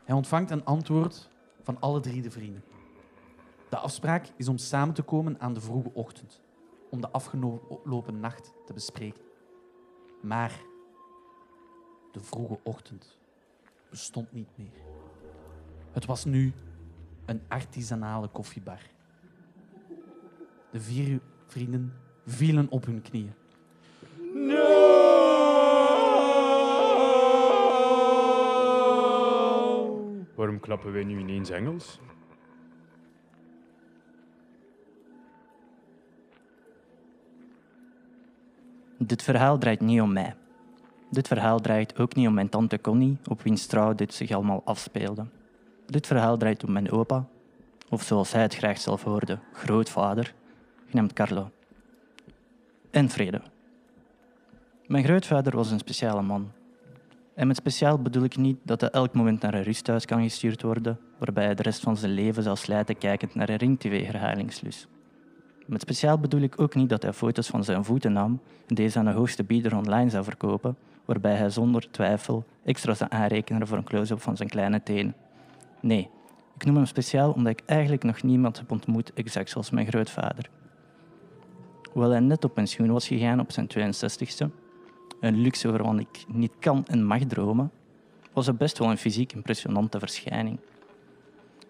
Hij 0.03 0.15
ontvangt 0.15 0.51
een 0.51 0.65
antwoord 0.65 1.29
van 1.61 1.79
alle 1.79 1.99
drie 1.99 2.21
de 2.21 2.31
vrienden. 2.31 2.63
De 3.69 3.77
afspraak 3.77 4.27
is 4.35 4.47
om 4.47 4.57
samen 4.57 4.93
te 4.93 5.03
komen 5.03 5.39
aan 5.39 5.53
de 5.53 5.61
vroege 5.61 5.93
ochtend, 5.93 6.41
om 6.89 7.01
de 7.01 7.09
afgelopen 7.09 8.19
nacht 8.19 8.53
te 8.65 8.73
bespreken. 8.73 9.21
Maar 10.21 10.59
de 12.11 12.19
vroege 12.19 12.59
ochtend 12.63 13.17
bestond 13.95 14.31
niet 14.31 14.49
meer. 14.55 14.81
Het 15.91 16.05
was 16.05 16.25
nu 16.25 16.53
een 17.25 17.41
artisanale 17.47 18.27
koffiebar. 18.27 18.79
De 20.71 20.79
vier 20.79 21.19
vrienden 21.47 21.93
vielen 22.25 22.69
op 22.69 22.85
hun 22.85 23.01
knieën. 23.01 23.33
Waarom 30.35 30.59
klappen 30.59 30.91
wij 30.91 31.03
nu 31.03 31.19
ineens 31.19 31.49
Engels? 31.49 31.99
Dit 38.97 39.21
verhaal 39.21 39.57
draait 39.57 39.81
niet 39.81 40.01
om 40.01 40.13
mij. 40.13 40.35
Dit 41.09 41.27
verhaal 41.27 41.59
draait 41.59 41.99
ook 41.99 42.15
niet 42.15 42.27
om 42.27 42.33
mijn 42.33 42.49
tante 42.49 42.81
Connie, 42.81 43.17
op 43.29 43.41
wiens 43.41 43.65
trouw 43.65 43.93
dit 43.93 44.13
zich 44.13 44.31
allemaal 44.31 44.61
afspeelde. 44.65 45.25
Dit 45.85 46.07
verhaal 46.07 46.37
draait 46.37 46.63
om 46.63 46.71
mijn 46.71 46.91
opa, 46.91 47.25
of 47.89 48.03
zoals 48.03 48.31
hij 48.31 48.41
het 48.41 48.55
graag 48.55 48.79
zelf 48.79 49.03
hoorde, 49.03 49.39
grootvader, 49.53 50.33
genaamd 50.89 51.13
Carlo. 51.13 51.49
En 52.91 53.09
Vrede. 53.09 53.41
Mijn 54.87 55.03
grootvader 55.03 55.55
was 55.55 55.71
een 55.71 55.79
speciale 55.79 56.21
man. 56.21 56.51
En 57.33 57.47
met 57.47 57.55
speciaal 57.55 58.01
bedoel 58.01 58.23
ik 58.23 58.37
niet 58.37 58.57
dat 58.63 58.81
hij 58.81 58.89
elk 58.89 59.13
moment 59.13 59.41
naar 59.41 59.53
een 59.53 59.63
rusthuis 59.63 60.05
kan 60.05 60.23
gestuurd 60.23 60.61
worden, 60.61 60.99
waarbij 61.17 61.45
hij 61.45 61.55
de 61.55 61.63
rest 61.63 61.81
van 61.81 61.97
zijn 61.97 62.11
leven 62.11 62.43
zal 62.43 62.55
slijten 62.55 62.97
kijkend 62.97 63.35
naar 63.35 63.49
een 63.49 63.55
ring-tv-herhalingslus. 63.55 64.87
Met 65.65 65.81
speciaal 65.81 66.17
bedoel 66.17 66.41
ik 66.41 66.61
ook 66.61 66.75
niet 66.75 66.89
dat 66.89 67.03
hij 67.03 67.13
foto's 67.13 67.47
van 67.47 67.63
zijn 67.63 67.83
voeten 67.83 68.13
nam 68.13 68.39
en 68.67 68.75
deze 68.75 68.99
aan 68.99 69.05
de 69.05 69.11
hoogste 69.11 69.43
bieder 69.43 69.75
online 69.75 70.09
zou 70.09 70.23
verkopen, 70.23 70.77
waarbij 71.05 71.35
hij 71.35 71.49
zonder 71.49 71.91
twijfel 71.91 72.45
extra 72.63 72.93
zou 72.93 73.09
aanrekenen 73.13 73.67
voor 73.67 73.77
een 73.77 73.83
close-up 73.83 74.21
van 74.21 74.37
zijn 74.37 74.49
kleine 74.49 74.83
teen. 74.83 75.13
Nee, 75.81 76.09
ik 76.55 76.65
noem 76.65 76.75
hem 76.75 76.85
speciaal 76.85 77.31
omdat 77.31 77.51
ik 77.51 77.61
eigenlijk 77.65 78.03
nog 78.03 78.23
niemand 78.23 78.57
heb 78.57 78.71
ontmoet 78.71 79.13
exact 79.13 79.49
zoals 79.49 79.69
mijn 79.69 79.87
grootvader. 79.87 80.49
Hoewel 81.91 82.11
hij 82.11 82.19
net 82.19 82.43
op 82.43 82.53
pensioen 82.53 82.91
was 82.91 83.07
gegaan 83.07 83.39
op 83.39 83.51
zijn 83.51 83.67
62ste, 83.67 84.47
een 85.19 85.37
luxe 85.37 85.71
waarvan 85.71 85.99
ik 85.99 86.25
niet 86.27 86.53
kan 86.59 86.85
en 86.87 87.03
mag 87.03 87.23
dromen, 87.23 87.71
was 88.33 88.45
hij 88.45 88.55
best 88.55 88.77
wel 88.77 88.89
een 88.89 88.97
fysiek 88.97 89.33
impressionante 89.33 89.99
verschijning. 89.99 90.59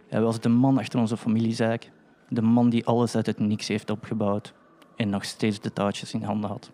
Hij 0.08 0.21
was 0.21 0.39
de 0.39 0.50
man 0.50 0.78
achter 0.78 1.00
onze 1.00 1.17
familiezaak, 1.17 1.91
de 2.30 2.41
man 2.41 2.69
die 2.69 2.86
alles 2.86 3.15
uit 3.15 3.26
het 3.26 3.39
niks 3.39 3.67
heeft 3.67 3.89
opgebouwd 3.89 4.54
en 4.95 5.10
nog 5.10 5.26
steeds 5.26 5.60
de 5.60 5.74
touwtjes 5.74 6.13
in 6.13 6.24
handen 6.24 6.50
had. 6.50 6.71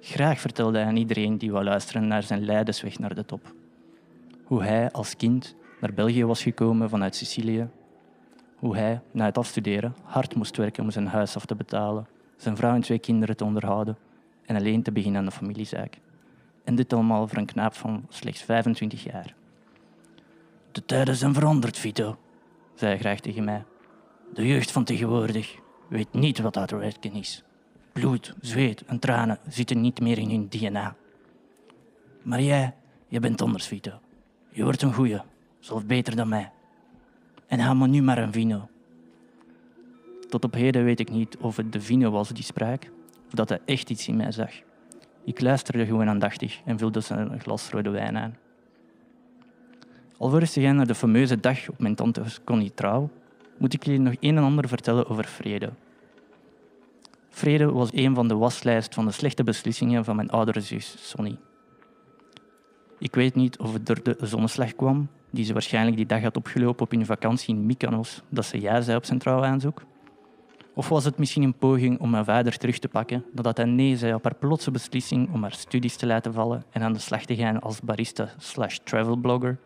Graag 0.00 0.40
vertelde 0.40 0.78
hij 0.78 0.86
aan 0.86 0.96
iedereen 0.96 1.38
die 1.38 1.52
wou 1.52 1.64
luisteren 1.64 2.06
naar 2.06 2.22
zijn 2.22 2.44
leidersweg 2.44 2.98
naar 2.98 3.14
de 3.14 3.24
top. 3.24 3.54
Hoe 4.44 4.62
hij 4.62 4.90
als 4.90 5.16
kind 5.16 5.56
naar 5.80 5.92
België 5.92 6.24
was 6.24 6.42
gekomen 6.42 6.88
vanuit 6.88 7.16
Sicilië. 7.16 7.68
Hoe 8.56 8.76
hij, 8.76 9.00
na 9.10 9.24
het 9.24 9.38
afstuderen, 9.38 9.94
hard 10.02 10.34
moest 10.34 10.56
werken 10.56 10.82
om 10.82 10.90
zijn 10.90 11.06
huis 11.06 11.36
af 11.36 11.46
te 11.46 11.54
betalen, 11.54 12.06
zijn 12.36 12.56
vrouw 12.56 12.74
en 12.74 12.80
twee 12.80 12.98
kinderen 12.98 13.36
te 13.36 13.44
onderhouden 13.44 13.96
en 14.44 14.56
alleen 14.56 14.82
te 14.82 14.92
beginnen 14.92 15.20
aan 15.20 15.26
de 15.26 15.32
familiezaak. 15.32 15.98
En 16.64 16.74
dit 16.74 16.92
allemaal 16.92 17.28
voor 17.28 17.38
een 17.38 17.46
knaap 17.46 17.74
van 17.74 18.06
slechts 18.08 18.42
25 18.42 19.04
jaar. 19.04 19.34
De 20.72 20.84
tijden 20.84 21.16
zijn 21.16 21.34
veranderd, 21.34 21.78
Vito, 21.78 22.16
zei 22.74 22.90
hij 22.90 23.00
graag 23.00 23.20
tegen 23.20 23.44
mij. 23.44 23.64
De 24.34 24.46
jeugd 24.46 24.70
van 24.70 24.84
tegenwoordig 24.84 25.56
weet 25.88 26.12
niet 26.12 26.38
wat 26.38 26.56
uitwerken 26.56 27.12
is. 27.12 27.44
Bloed, 27.96 28.34
zweet 28.40 28.84
en 28.86 28.98
tranen 28.98 29.38
zitten 29.48 29.80
niet 29.80 30.00
meer 30.00 30.18
in 30.18 30.30
hun 30.30 30.48
DNA. 30.48 30.96
Maar 32.22 32.42
jij, 32.42 32.74
je 33.08 33.20
bent 33.20 33.42
anders, 33.42 33.66
Vito. 33.66 34.00
Je 34.50 34.62
wordt 34.62 34.82
een 34.82 34.92
goeie, 34.92 35.20
zelfs 35.58 35.86
beter 35.86 36.16
dan 36.16 36.28
mij. 36.28 36.50
En 37.46 37.58
haal 37.58 37.74
me 37.74 37.86
nu 37.86 38.02
maar 38.02 38.18
een 38.18 38.32
vino. 38.32 38.68
Tot 40.28 40.44
op 40.44 40.54
heden 40.54 40.84
weet 40.84 41.00
ik 41.00 41.10
niet 41.10 41.36
of 41.36 41.56
het 41.56 41.72
de 41.72 41.80
vino 41.80 42.10
was 42.10 42.28
die 42.28 42.44
sprak, 42.44 42.82
of 43.26 43.32
dat 43.32 43.48
hij 43.48 43.60
echt 43.64 43.90
iets 43.90 44.08
in 44.08 44.16
mij 44.16 44.32
zag. 44.32 44.50
Ik 45.24 45.40
luisterde 45.40 45.86
gewoon 45.86 46.08
aandachtig 46.08 46.60
en 46.64 46.78
vulde 46.78 47.00
zijn 47.00 47.40
glas 47.40 47.70
rode 47.70 47.90
wijn 47.90 48.16
aan. 48.16 48.36
Alvorens 50.16 50.52
te 50.52 50.60
naar 50.60 50.86
de 50.86 50.94
fameuze 50.94 51.40
dag 51.40 51.68
op 51.68 51.78
mijn 51.78 51.94
tante 51.94 52.22
Connie 52.44 52.74
trouw, 52.74 53.10
moet 53.58 53.74
ik 53.74 53.84
jullie 53.84 54.00
nog 54.00 54.14
een 54.20 54.36
en 54.36 54.42
ander 54.42 54.68
vertellen 54.68 55.08
over 55.08 55.24
vrede. 55.24 55.72
Vrede 57.36 57.72
was 57.72 57.92
een 57.92 58.14
van 58.14 58.28
de 58.28 58.34
waslijst 58.34 58.94
van 58.94 59.04
de 59.04 59.12
slechte 59.12 59.44
beslissingen 59.44 60.04
van 60.04 60.16
mijn 60.16 60.30
oudere 60.30 60.60
zus, 60.60 60.96
Sonny. 60.98 61.38
Ik 62.98 63.14
weet 63.14 63.34
niet 63.34 63.58
of 63.58 63.72
het 63.72 63.86
door 63.86 64.02
de 64.02 64.16
zonneslag 64.20 64.74
kwam, 64.74 65.08
die 65.30 65.44
ze 65.44 65.52
waarschijnlijk 65.52 65.96
die 65.96 66.06
dag 66.06 66.22
had 66.22 66.36
opgelopen 66.36 66.84
op 66.84 66.90
hun 66.90 67.06
vakantie 67.06 67.54
in 67.54 67.66
Mykonos, 67.66 68.22
dat 68.28 68.44
ze 68.44 68.60
ja 68.60 68.80
zei 68.80 68.96
op 68.96 69.04
zijn 69.04 69.18
trouwaanzoek. 69.18 69.82
Of 70.74 70.88
was 70.88 71.04
het 71.04 71.18
misschien 71.18 71.42
een 71.42 71.54
poging 71.54 72.00
om 72.00 72.10
mijn 72.10 72.24
vader 72.24 72.58
terug 72.58 72.78
te 72.78 72.88
pakken, 72.88 73.24
nadat 73.32 73.56
hij 73.56 73.66
nee 73.66 73.96
zei 73.96 74.14
op 74.14 74.24
haar 74.24 74.34
plotse 74.34 74.70
beslissing 74.70 75.32
om 75.32 75.42
haar 75.42 75.54
studies 75.54 75.96
te 75.96 76.06
laten 76.06 76.32
vallen 76.32 76.64
en 76.70 76.82
aan 76.82 76.92
de 76.92 76.98
slag 76.98 77.24
te 77.24 77.36
gaan 77.36 77.60
als 77.60 77.80
barista 77.80 78.28
slash 78.38 78.78
travelblogger? 78.84 79.58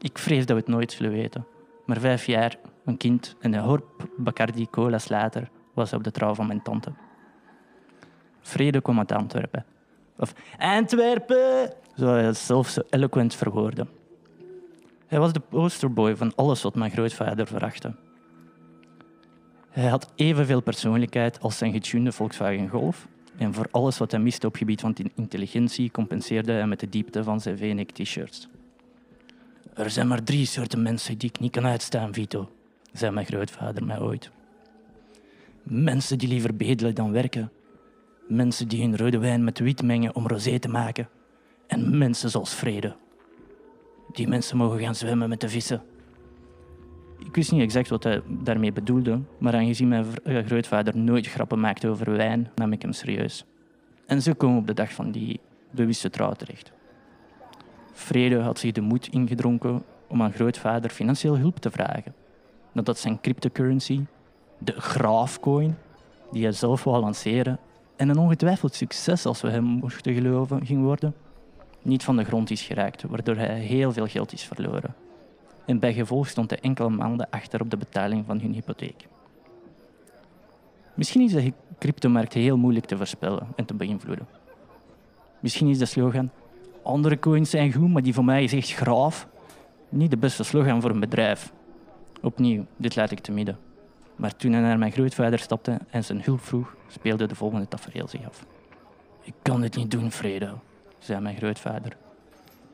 Ik 0.00 0.18
vrees 0.18 0.46
dat 0.46 0.56
we 0.56 0.62
het 0.62 0.72
nooit 0.72 0.92
zullen 0.92 1.12
weten. 1.12 1.46
Maar 1.86 2.00
vijf 2.00 2.26
jaar, 2.26 2.58
een 2.84 2.96
kind 2.96 3.36
en 3.40 3.52
een 3.52 3.60
hoop 3.60 4.08
Bacardi 4.16 4.70
cola's 4.70 5.08
later 5.08 5.50
was 5.72 5.92
op 5.92 6.04
de 6.04 6.10
trouw 6.10 6.34
van 6.34 6.46
mijn 6.46 6.62
tante. 6.62 6.92
Vrede 8.40 8.80
kwam 8.80 8.98
uit 8.98 9.12
Antwerpen. 9.12 9.64
Of 10.18 10.34
Antwerpen, 10.58 11.72
zoals 11.94 12.16
hij 12.16 12.24
het 12.24 12.36
zelf 12.36 12.68
zo 12.68 12.82
eloquent 12.90 13.34
verwoordde. 13.34 13.86
Hij 15.06 15.18
was 15.18 15.32
de 15.32 15.40
posterboy 15.40 16.16
van 16.16 16.32
alles 16.34 16.62
wat 16.62 16.74
mijn 16.74 16.90
grootvader 16.90 17.46
verachtte. 17.46 17.94
Hij 19.70 19.88
had 19.88 20.12
evenveel 20.14 20.60
persoonlijkheid 20.60 21.40
als 21.40 21.58
zijn 21.58 21.72
getunede 21.72 22.12
Volkswagen 22.12 22.68
Golf. 22.68 23.08
En 23.36 23.54
voor 23.54 23.66
alles 23.70 23.98
wat 23.98 24.10
hij 24.10 24.20
miste 24.20 24.46
op 24.46 24.56
gebied 24.56 24.80
van 24.80 24.96
intelligentie 25.14 25.90
compenseerde 25.90 26.52
hij 26.52 26.66
met 26.66 26.80
de 26.80 26.88
diepte 26.88 27.24
van 27.24 27.40
zijn 27.40 27.58
V-neck 27.58 27.90
t-shirts. 27.90 28.48
Er 29.74 29.90
zijn 29.90 30.08
maar 30.08 30.22
drie 30.22 30.46
soorten 30.46 30.82
mensen 30.82 31.18
die 31.18 31.28
ik 31.28 31.40
niet 31.40 31.52
kan 31.52 31.66
uitstaan, 31.66 32.12
Vito, 32.12 32.50
zei 32.92 33.12
mijn 33.12 33.26
grootvader 33.26 33.84
mij 33.84 34.00
ooit. 34.00 34.30
Mensen 35.62 36.18
die 36.18 36.28
liever 36.28 36.56
bedelen 36.56 36.94
dan 36.94 37.12
werken. 37.12 37.52
Mensen 38.28 38.68
die 38.68 38.82
hun 38.82 38.96
rode 38.96 39.18
wijn 39.18 39.44
met 39.44 39.58
wit 39.58 39.82
mengen 39.82 40.14
om 40.14 40.26
rosé 40.26 40.58
te 40.58 40.68
maken. 40.68 41.08
En 41.66 41.98
mensen 41.98 42.30
zoals 42.30 42.54
Vrede. 42.54 42.96
Die 44.12 44.28
mensen 44.28 44.56
mogen 44.56 44.80
gaan 44.80 44.94
zwemmen 44.94 45.28
met 45.28 45.40
de 45.40 45.48
vissen. 45.48 45.82
Ik 47.18 47.34
wist 47.34 47.52
niet 47.52 47.62
exact 47.62 47.88
wat 47.88 48.04
hij 48.04 48.22
daarmee 48.28 48.72
bedoelde, 48.72 49.20
maar 49.38 49.54
aangezien 49.54 49.88
mijn 49.88 50.04
grootvader 50.24 50.96
nooit 50.96 51.26
grappen 51.26 51.60
maakte 51.60 51.88
over 51.88 52.10
wijn, 52.16 52.50
nam 52.54 52.72
ik 52.72 52.82
hem 52.82 52.92
serieus. 52.92 53.44
En 54.06 54.22
zo 54.22 54.32
komen 54.32 54.58
op 54.58 54.66
de 54.66 54.74
dag 54.74 54.92
van 54.92 55.10
die 55.10 55.40
bewuste 55.70 56.10
trouw 56.10 56.32
terecht. 56.32 56.72
Vrede 57.92 58.38
had 58.38 58.58
zich 58.58 58.72
de 58.72 58.80
moed 58.80 59.06
ingedronken 59.06 59.82
om 60.08 60.22
aan 60.22 60.32
grootvader 60.32 60.90
financieel 60.90 61.38
hulp 61.38 61.58
te 61.58 61.70
vragen. 61.70 62.14
Nadat 62.72 62.98
zijn 62.98 63.20
cryptocurrency, 63.20 64.04
de 64.64 64.80
Graafcoin, 64.80 65.76
die 66.30 66.42
hij 66.42 66.52
zelf 66.52 66.84
wou 66.84 67.00
lanceren 67.00 67.58
en 67.96 68.08
een 68.08 68.18
ongetwijfeld 68.18 68.74
succes 68.74 69.26
als 69.26 69.40
we 69.40 69.50
hem 69.50 69.64
mochten 69.64 70.14
geloven 70.14 70.66
ging 70.66 70.82
worden, 70.82 71.14
niet 71.82 72.04
van 72.04 72.16
de 72.16 72.24
grond 72.24 72.50
is 72.50 72.62
geraakt, 72.62 73.02
waardoor 73.02 73.36
hij 73.36 73.58
heel 73.58 73.92
veel 73.92 74.06
geld 74.06 74.32
is 74.32 74.42
verloren. 74.42 74.94
En 75.66 75.78
bij 75.78 75.92
gevolg 75.92 76.28
stond 76.28 76.50
hij 76.50 76.58
enkele 76.60 76.88
maanden 76.88 77.30
achter 77.30 77.60
op 77.60 77.70
de 77.70 77.76
betaling 77.76 78.26
van 78.26 78.40
hun 78.40 78.52
hypotheek. 78.52 79.06
Misschien 80.94 81.20
is 81.20 81.32
de 81.32 81.52
cryptomarkt 81.78 82.32
heel 82.32 82.56
moeilijk 82.56 82.86
te 82.86 82.96
voorspellen 82.96 83.46
en 83.56 83.64
te 83.64 83.74
beïnvloeden. 83.74 84.26
Misschien 85.40 85.68
is 85.68 85.78
de 85.78 85.86
slogan 85.86 86.30
andere 86.82 87.18
coins 87.18 87.50
zijn 87.50 87.72
goed, 87.72 87.92
maar 87.92 88.02
die 88.02 88.14
van 88.14 88.24
mij 88.24 88.44
is 88.44 88.52
echt 88.52 88.72
graaf. 88.72 89.28
Niet 89.88 90.10
de 90.10 90.16
beste 90.16 90.44
slogan 90.44 90.80
voor 90.80 90.90
een 90.90 91.00
bedrijf. 91.00 91.52
Opnieuw, 92.22 92.66
dit 92.76 92.96
laat 92.96 93.10
ik 93.10 93.20
te 93.20 93.32
midden. 93.32 93.58
Maar 94.22 94.36
toen 94.36 94.52
hij 94.52 94.60
naar 94.60 94.78
mijn 94.78 94.92
grootvader 94.92 95.38
stapte 95.38 95.78
en 95.90 96.04
zijn 96.04 96.22
hulp 96.22 96.40
vroeg, 96.40 96.74
speelde 96.88 97.26
de 97.26 97.34
volgende 97.34 97.68
tafereel 97.68 98.08
zich 98.08 98.26
af. 98.26 98.44
Ik 99.22 99.34
kan 99.42 99.60
dit 99.60 99.76
niet 99.76 99.90
doen, 99.90 100.12
Fredo, 100.12 100.60
zei 100.98 101.20
mijn 101.20 101.36
grootvader. 101.36 101.96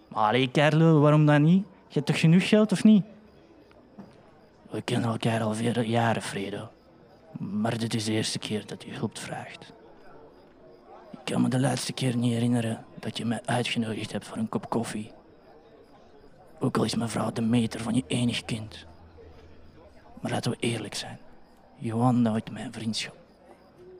Maar 0.08 0.28
allee, 0.28 0.50
Carlo, 0.50 1.00
waarom 1.00 1.26
dan 1.26 1.42
niet? 1.42 1.64
Je 1.86 1.94
hebt 1.94 2.06
toch 2.06 2.20
genoeg 2.20 2.48
geld, 2.48 2.72
of 2.72 2.84
niet? 2.84 3.04
We 4.70 4.82
kennen 4.82 5.10
elkaar 5.10 5.40
al 5.40 5.54
vele 5.54 5.88
jaren, 5.88 6.22
Fredo. 6.22 6.68
Maar 7.38 7.78
dit 7.78 7.94
is 7.94 8.04
de 8.04 8.12
eerste 8.12 8.38
keer 8.38 8.66
dat 8.66 8.84
u 8.84 8.94
hulp 8.94 9.18
vraagt. 9.18 9.72
Ik 11.10 11.18
kan 11.24 11.42
me 11.42 11.48
de 11.48 11.60
laatste 11.60 11.92
keer 11.92 12.16
niet 12.16 12.32
herinneren 12.32 12.84
dat 12.98 13.16
je 13.16 13.24
mij 13.24 13.40
uitgenodigd 13.44 14.12
hebt 14.12 14.26
voor 14.26 14.36
een 14.36 14.48
kop 14.48 14.70
koffie. 14.70 15.10
Ook 16.58 16.76
al 16.76 16.84
is 16.84 16.94
mevrouw 16.94 17.32
de 17.32 17.42
meter 17.42 17.80
van 17.80 17.94
je 17.94 18.04
enig 18.06 18.44
kind. 18.44 18.86
Maar 20.20 20.30
laten 20.30 20.50
we 20.50 20.56
eerlijk 20.60 20.94
zijn. 20.94 21.18
Johan 21.78 22.22
nooit 22.22 22.50
mijn 22.50 22.72
vriendschap. 22.72 23.16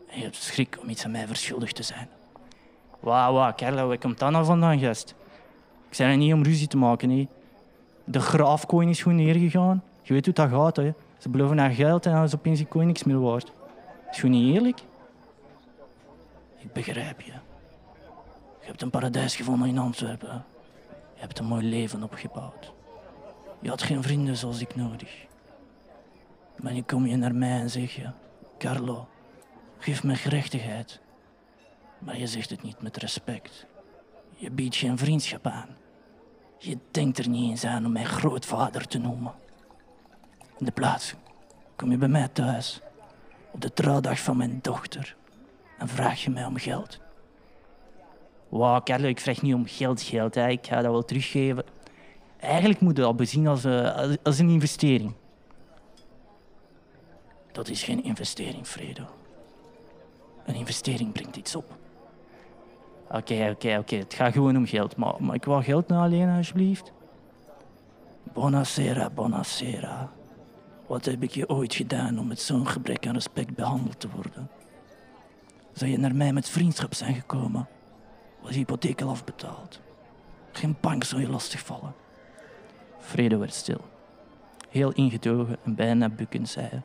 En 0.08 0.18
je 0.18 0.22
hebt 0.22 0.36
schrik 0.36 0.78
om 0.82 0.88
iets 0.88 1.04
aan 1.04 1.10
mij 1.10 1.26
verschuldigd 1.26 1.74
te 1.74 1.82
zijn. 1.82 2.08
Wauw, 3.00 3.32
wauw, 3.32 3.52
Carla, 3.54 3.86
waar 3.86 3.98
komt 3.98 4.18
dat 4.18 4.30
nou 4.30 4.44
vandaan, 4.44 4.78
gast? 4.78 5.14
Ik 5.88 5.94
zei 5.94 6.10
er 6.10 6.16
niet 6.16 6.32
om 6.32 6.42
ruzie 6.42 6.66
te 6.66 6.76
maken, 6.76 7.10
hè. 7.10 7.28
De 8.04 8.20
graafcoin 8.20 8.88
is 8.88 9.02
gewoon 9.02 9.16
neergegaan. 9.16 9.82
Je 10.02 10.12
weet 10.12 10.24
hoe 10.24 10.34
dat 10.34 10.50
gaat, 10.50 10.76
hè. 10.76 10.92
Ze 11.18 11.28
beloven 11.28 11.58
haar 11.58 11.70
geld 11.70 12.06
en 12.06 12.12
dan 12.12 12.22
is 12.22 12.34
opeens 12.34 12.58
die 12.58 12.68
coin 12.68 12.86
niks 12.86 13.04
meer 13.04 13.20
waard. 13.20 13.52
Is 14.10 14.18
gewoon 14.18 14.34
niet 14.34 14.54
eerlijk? 14.54 14.80
Ik 16.58 16.72
begrijp 16.72 17.20
je. 17.20 17.32
Je 18.60 18.66
hebt 18.66 18.82
een 18.82 18.90
paradijs 18.90 19.36
gevonden 19.36 19.68
in 19.68 19.78
Antwerpen. 19.78 20.44
Je 21.14 21.20
hebt 21.20 21.38
een 21.38 21.44
mooi 21.44 21.68
leven 21.68 22.02
opgebouwd. 22.02 22.72
Je 23.60 23.68
had 23.68 23.82
geen 23.82 24.02
vrienden 24.02 24.36
zoals 24.36 24.60
ik 24.60 24.76
nodig. 24.76 25.26
Maar 26.62 26.72
nu 26.72 26.82
kom 26.82 27.06
je 27.06 27.16
naar 27.16 27.34
mij 27.34 27.60
en 27.60 27.70
zeg 27.70 27.94
je... 27.94 28.10
Carlo, 28.58 29.08
geef 29.78 30.04
me 30.04 30.14
gerechtigheid. 30.14 31.00
Maar 31.98 32.18
je 32.18 32.26
zegt 32.26 32.50
het 32.50 32.62
niet 32.62 32.82
met 32.82 32.96
respect. 32.96 33.66
Je 34.36 34.50
biedt 34.50 34.76
geen 34.76 34.98
vriendschap 34.98 35.46
aan. 35.46 35.68
Je 36.58 36.78
denkt 36.90 37.18
er 37.18 37.28
niet 37.28 37.50
eens 37.50 37.64
aan 37.64 37.86
om 37.86 37.92
mij 37.92 38.04
grootvader 38.04 38.86
te 38.86 38.98
noemen. 38.98 39.32
In 40.58 40.64
de 40.64 40.72
plaats 40.72 41.14
kom 41.76 41.90
je 41.90 41.96
bij 41.96 42.08
mij 42.08 42.28
thuis 42.28 42.80
op 43.50 43.60
de 43.60 43.72
trouwdag 43.72 44.20
van 44.20 44.36
mijn 44.36 44.58
dochter 44.62 45.16
en 45.78 45.88
vraag 45.88 46.24
je 46.24 46.30
mij 46.30 46.44
om 46.44 46.56
geld. 46.56 47.00
Wauw, 48.48 48.82
Carlo, 48.82 49.06
ik 49.06 49.20
vraag 49.20 49.42
niet 49.42 49.54
om 49.54 49.66
geld, 49.66 50.02
geld. 50.02 50.34
Hè. 50.34 50.48
Ik 50.48 50.66
ga 50.66 50.82
dat 50.82 50.92
wel 50.92 51.04
teruggeven. 51.04 51.64
Eigenlijk 52.40 52.80
moet 52.80 52.96
je 52.96 53.02
dat 53.02 53.16
bezien 53.16 53.46
als, 53.46 53.64
eh, 53.64 53.96
als, 53.96 54.16
als 54.22 54.38
een 54.38 54.48
investering. 54.48 55.14
Dat 57.58 57.68
is 57.68 57.82
geen 57.82 58.04
investering, 58.04 58.66
Fredo. 58.66 59.04
Een 60.44 60.54
investering 60.54 61.12
brengt 61.12 61.36
iets 61.36 61.54
op. 61.54 61.76
Oké, 63.10 63.50
oké, 63.50 63.78
oké. 63.78 63.96
Het 63.96 64.14
gaat 64.14 64.32
gewoon 64.32 64.56
om 64.56 64.66
geld. 64.66 64.96
Maar, 64.96 65.14
maar 65.18 65.34
ik 65.34 65.44
wil 65.44 65.62
geld 65.62 65.88
nou 65.88 66.02
alleen, 66.02 66.28
alsjeblieft. 66.28 66.92
Buonasera, 68.32 69.10
buonasera. 69.10 70.12
Wat 70.86 71.04
heb 71.04 71.22
ik 71.22 71.30
je 71.30 71.48
ooit 71.48 71.74
gedaan 71.74 72.18
om 72.18 72.26
met 72.26 72.40
zo'n 72.40 72.66
gebrek 72.66 73.06
aan 73.06 73.14
respect 73.14 73.54
behandeld 73.54 74.00
te 74.00 74.08
worden? 74.14 74.50
Zou 75.72 75.90
je 75.90 75.98
naar 75.98 76.14
mij 76.14 76.32
met 76.32 76.48
vriendschap 76.48 76.94
zijn 76.94 77.14
gekomen? 77.14 77.68
Was 78.40 78.50
je 78.50 78.56
hypotheek 78.56 79.02
al 79.02 79.10
afbetaald? 79.10 79.80
Geen 80.52 80.76
bank 80.80 81.04
zou 81.04 81.20
je 81.20 81.28
lastigvallen. 81.28 81.94
Vrede 82.98 83.36
werd 83.36 83.54
stil. 83.54 83.80
Heel 84.68 84.92
ingetogen 84.92 85.56
en 85.64 85.74
bijna 85.74 86.08
bukkend 86.08 86.48
zei 86.48 86.66
hij. 86.70 86.82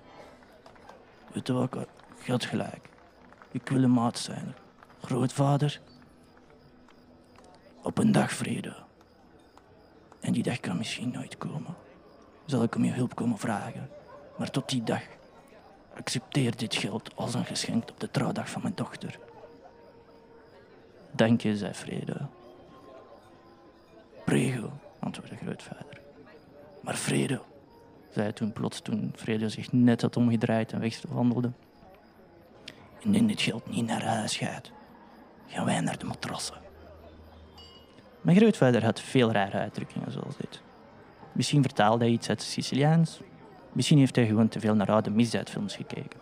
Weet 1.34 1.48
je 1.48 1.54
wat, 1.54 1.88
je 2.26 2.48
gelijk. 2.48 2.89
Ik 3.52 3.69
wil 3.69 3.84
een 3.84 3.93
maat 3.93 4.17
zijn. 4.17 4.56
Grootvader. 5.02 5.82
Op 7.82 7.98
een 7.98 8.12
dag 8.12 8.32
vrede. 8.32 8.76
En 10.19 10.34
die 10.34 10.43
dag 10.43 10.60
kan 10.60 10.78
misschien 10.78 11.12
nooit 11.12 11.38
komen. 11.38 11.76
Zal 12.46 12.63
ik 12.63 12.76
om 12.76 12.84
je 12.84 12.91
hulp 12.91 13.15
komen 13.15 13.38
vragen. 13.38 13.89
Maar 14.38 14.50
tot 14.52 14.69
die 14.69 14.84
dag 14.84 15.02
accepteer 15.98 16.58
dit 16.58 16.76
geld 16.76 17.15
als 17.15 17.34
een 17.34 17.46
geschenk 17.46 17.89
op 17.89 18.00
de 18.00 18.12
trouwdag 18.12 18.50
van 18.50 18.62
mijn 18.62 18.76
dochter. 18.76 19.19
Dank 21.12 21.41
je, 21.41 21.58
zei 21.58 21.74
Vrede. 21.74 22.28
Prego, 24.26 24.72
antwoordde 25.00 25.36
grootvader. 25.36 26.02
Maar 26.82 26.96
Vrede, 26.96 27.41
zei 28.13 28.34
toen 28.34 28.54
plots 28.54 28.82
toen 28.82 29.12
Vrede 29.15 29.49
zich 29.49 29.71
net 29.71 30.02
had 30.02 30.17
omgedraaid 30.17 30.71
en 30.71 30.80
wegwandelde. 30.80 31.52
Indien 32.99 33.28
dit 33.28 33.41
geld 33.41 33.69
niet 33.69 33.86
naar 33.86 34.04
huis 34.06 34.38
gaat, 34.38 34.71
gaan 35.47 35.65
wij 35.65 35.80
naar 35.80 35.97
de 35.97 36.06
matrassen. 36.06 36.56
Mijn 38.21 38.38
grootvader 38.38 38.84
had 38.84 38.99
veel 39.02 39.32
rare 39.32 39.58
uitdrukkingen 39.58 40.12
zoals 40.12 40.38
dit. 40.38 40.62
Misschien 41.32 41.62
vertaalde 41.62 42.04
hij 42.04 42.13
iets 42.13 42.30
uit 42.30 42.39
het 42.39 42.49
Siciliaans. 42.49 43.21
Misschien 43.71 43.97
heeft 43.97 44.15
hij 44.15 44.26
gewoon 44.26 44.47
te 44.47 44.60
veel 44.60 44.76
naar 44.76 44.91
oude 44.91 45.10
misdaadfilms 45.10 45.76
gekeken. 45.76 46.19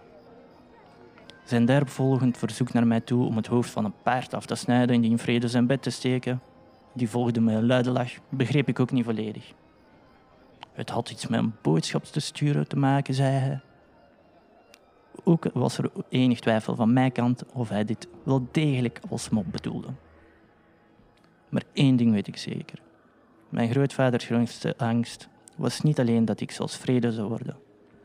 Zijn 1.43 1.65
daaropvolgend 1.65 2.37
verzoek 2.37 2.73
naar 2.73 2.87
mij 2.87 3.01
toe 3.01 3.25
om 3.25 3.35
het 3.35 3.47
hoofd 3.47 3.69
van 3.69 3.85
een 3.85 4.01
paard 4.03 4.33
af 4.33 4.45
te 4.45 4.55
snijden 4.55 4.95
en 4.95 5.01
die 5.01 5.11
in 5.11 5.17
vrede 5.17 5.47
zijn 5.47 5.67
bed 5.67 5.81
te 5.81 5.89
steken, 5.89 6.41
die 6.93 7.09
volgde 7.09 7.41
met 7.41 7.55
een 7.55 7.65
luide 7.65 7.91
lach, 7.91 8.11
begreep 8.29 8.67
ik 8.67 8.79
ook 8.79 8.91
niet 8.91 9.05
volledig. 9.05 9.53
Het 10.73 10.89
had 10.89 11.09
iets 11.09 11.27
met 11.27 11.39
een 11.39 11.53
boodschap 11.61 12.03
te 12.03 12.19
sturen 12.19 12.67
te 12.67 12.77
maken, 12.77 13.13
zei 13.13 13.31
hij. 13.31 13.59
Ook 15.23 15.45
was 15.53 15.77
er 15.77 15.91
enig 16.09 16.39
twijfel 16.39 16.75
van 16.75 16.93
mijn 16.93 17.11
kant 17.11 17.45
of 17.53 17.69
hij 17.69 17.85
dit 17.85 18.07
wel 18.23 18.47
degelijk 18.51 18.99
als 19.09 19.29
mop 19.29 19.45
bedoelde. 19.51 19.87
Maar 21.49 21.63
één 21.73 21.95
ding 21.95 22.11
weet 22.11 22.27
ik 22.27 22.37
zeker. 22.37 22.79
Mijn 23.49 23.71
grootvaders 23.71 24.25
grootste 24.25 24.77
angst 24.77 25.27
was 25.55 25.81
niet 25.81 25.99
alleen 25.99 26.25
dat 26.25 26.41
ik 26.41 26.51
zoals 26.51 26.77
vrede 26.77 27.11
zou 27.11 27.27
worden, 27.27 27.57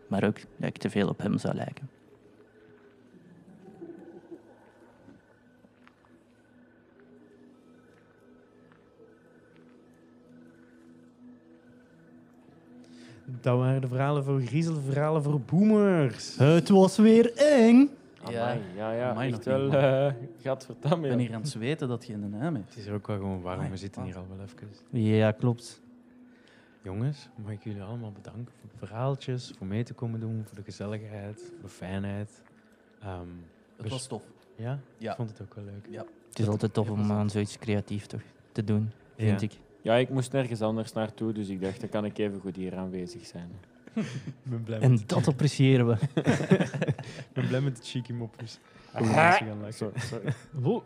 maar 0.08 0.24
ook 0.24 0.38
dat 0.56 0.68
ik 0.68 0.76
te 0.76 0.90
veel 0.90 1.08
op 1.08 1.18
hem 1.18 1.38
zou 1.38 1.54
lijken. 1.54 1.90
Dat 13.40 13.58
waren 13.58 13.80
de 13.80 13.88
verhalen 13.88 14.24
voor 14.24 14.40
griezelverhalen 14.40 15.22
voor 15.22 15.40
boomers. 15.40 16.36
Het 16.36 16.68
was 16.68 16.96
weer 16.96 17.32
eng. 17.34 17.88
Ja, 18.30 18.42
Amai, 18.42 18.60
ja, 18.76 18.92
ja. 18.92 19.10
amai, 19.10 19.32
echt 19.32 19.44
wel... 19.44 19.72
eh 19.72 20.12
gadverdamme, 20.42 21.04
Ik 21.04 21.10
ben 21.10 21.18
hier 21.18 21.34
aan 21.34 21.40
het 21.40 21.50
zweten 21.50 21.88
dat 21.88 22.06
je 22.06 22.12
in 22.12 22.20
de 22.20 22.26
naam 22.26 22.54
hebt. 22.54 22.74
Het 22.74 22.84
is 22.84 22.90
ook 22.90 23.06
wel 23.06 23.16
gewoon 23.16 23.40
warm, 23.42 23.70
we 23.70 23.76
zitten 23.76 24.02
hier 24.02 24.16
al 24.16 24.26
wel 24.36 24.46
even. 24.46 25.00
Ja, 25.02 25.32
klopt. 25.32 25.80
Jongens, 26.82 27.28
mag 27.44 27.52
ik 27.52 27.64
jullie 27.64 27.82
allemaal 27.82 28.12
bedanken 28.12 28.52
voor 28.60 28.68
de 28.72 28.86
verhaaltjes, 28.86 29.52
voor 29.58 29.66
mee 29.66 29.82
te 29.84 29.94
komen 29.94 30.20
doen, 30.20 30.42
voor 30.46 30.56
de 30.56 30.62
gezelligheid, 30.64 31.40
voor 31.40 31.62
de 31.62 31.68
fijnheid. 31.68 32.42
Ehm, 33.00 33.20
Het 33.76 33.88
was 33.90 34.06
tof. 34.06 34.22
ja? 34.56 34.78
Ja. 34.98 35.10
ik 35.10 35.16
vond 35.16 35.28
het 35.30 35.40
ook 35.42 35.54
wel 35.54 35.64
leuk. 35.64 35.86
Ja. 35.90 36.04
Het 36.28 36.38
is 36.38 36.48
altijd 36.48 36.74
tof 36.74 36.90
om 36.90 37.12
aan 37.12 37.30
zoiets 37.30 37.58
creatief 37.58 38.06
toch 38.06 38.22
te 38.52 38.64
doen, 38.64 38.90
vind 39.16 39.40
Ja. 39.40 39.46
ik. 39.46 39.52
Ja, 39.86 39.94
ik 39.94 40.08
moest 40.08 40.32
nergens 40.32 40.62
anders 40.62 40.92
naartoe, 40.92 41.32
dus 41.32 41.48
ik 41.48 41.60
dacht, 41.60 41.80
dan 41.80 41.88
kan 41.88 42.04
ik 42.04 42.18
even 42.18 42.40
goed 42.40 42.56
hier 42.56 42.76
aanwezig 42.76 43.26
zijn. 43.26 43.50
Ik 43.94 44.32
ben 44.42 44.62
blij 44.62 44.78
En 44.80 44.90
met 44.90 45.08
dat 45.08 45.28
appreciëren 45.28 45.86
we. 45.86 45.96
ik 46.14 47.32
ben 47.32 47.46
blij 47.46 47.60
met 47.60 47.76
de 47.76 47.82
cheeky 47.82 48.12
mopjes. 48.12 48.58
Hoe 48.92 49.06
mensen 49.06 49.46
gaan 49.46 49.60
lachen. 49.60 49.72
Sorry, 49.72 50.00
sorry. 50.00 50.32
Woe. 50.50 50.82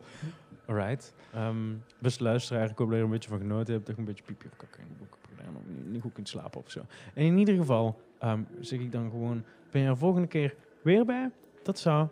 Alright. 0.66 1.14
Ehm 1.34 1.56
beste 1.98 2.22
luisteraar, 2.22 2.70
ik 2.70 2.78
hoop 2.78 2.86
dat 2.86 2.88
je 2.88 2.96
er 2.96 3.02
een 3.04 3.10
beetje 3.10 3.28
van 3.28 3.38
genoten 3.38 3.74
hebt. 3.74 3.86
Dat 3.86 3.94
je 3.94 4.00
een 4.00 4.06
beetje 4.06 4.24
piepje 4.24 4.48
of 4.48 4.56
kakken 4.56 4.80
in 4.80 4.86
je 4.88 4.94
boek 4.98 5.18
hebt 5.20 5.38
gedaan. 5.38 5.56
Of 5.56 5.62
niet, 5.66 5.92
niet 5.92 6.02
goed 6.02 6.12
kunt 6.12 6.28
slapen 6.28 6.60
of 6.60 6.70
zo. 6.70 6.80
En 7.14 7.24
in 7.24 7.38
ieder 7.38 7.54
geval 7.54 8.00
ehm, 8.18 8.42
zeg 8.60 8.78
ik 8.80 8.92
dan 8.92 9.10
gewoon, 9.10 9.44
ben 9.70 9.82
je 9.82 9.88
er 9.88 9.96
volgende 9.96 10.28
keer 10.28 10.54
weer 10.82 11.04
bij? 11.04 11.30
Dat 11.62 11.78
zou 11.78 12.08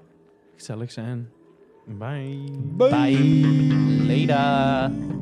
gezellig 0.57 0.93
zijn. 0.93 1.31
Bye. 1.85 2.51
Bye. 2.77 4.27
Later. 4.27 5.18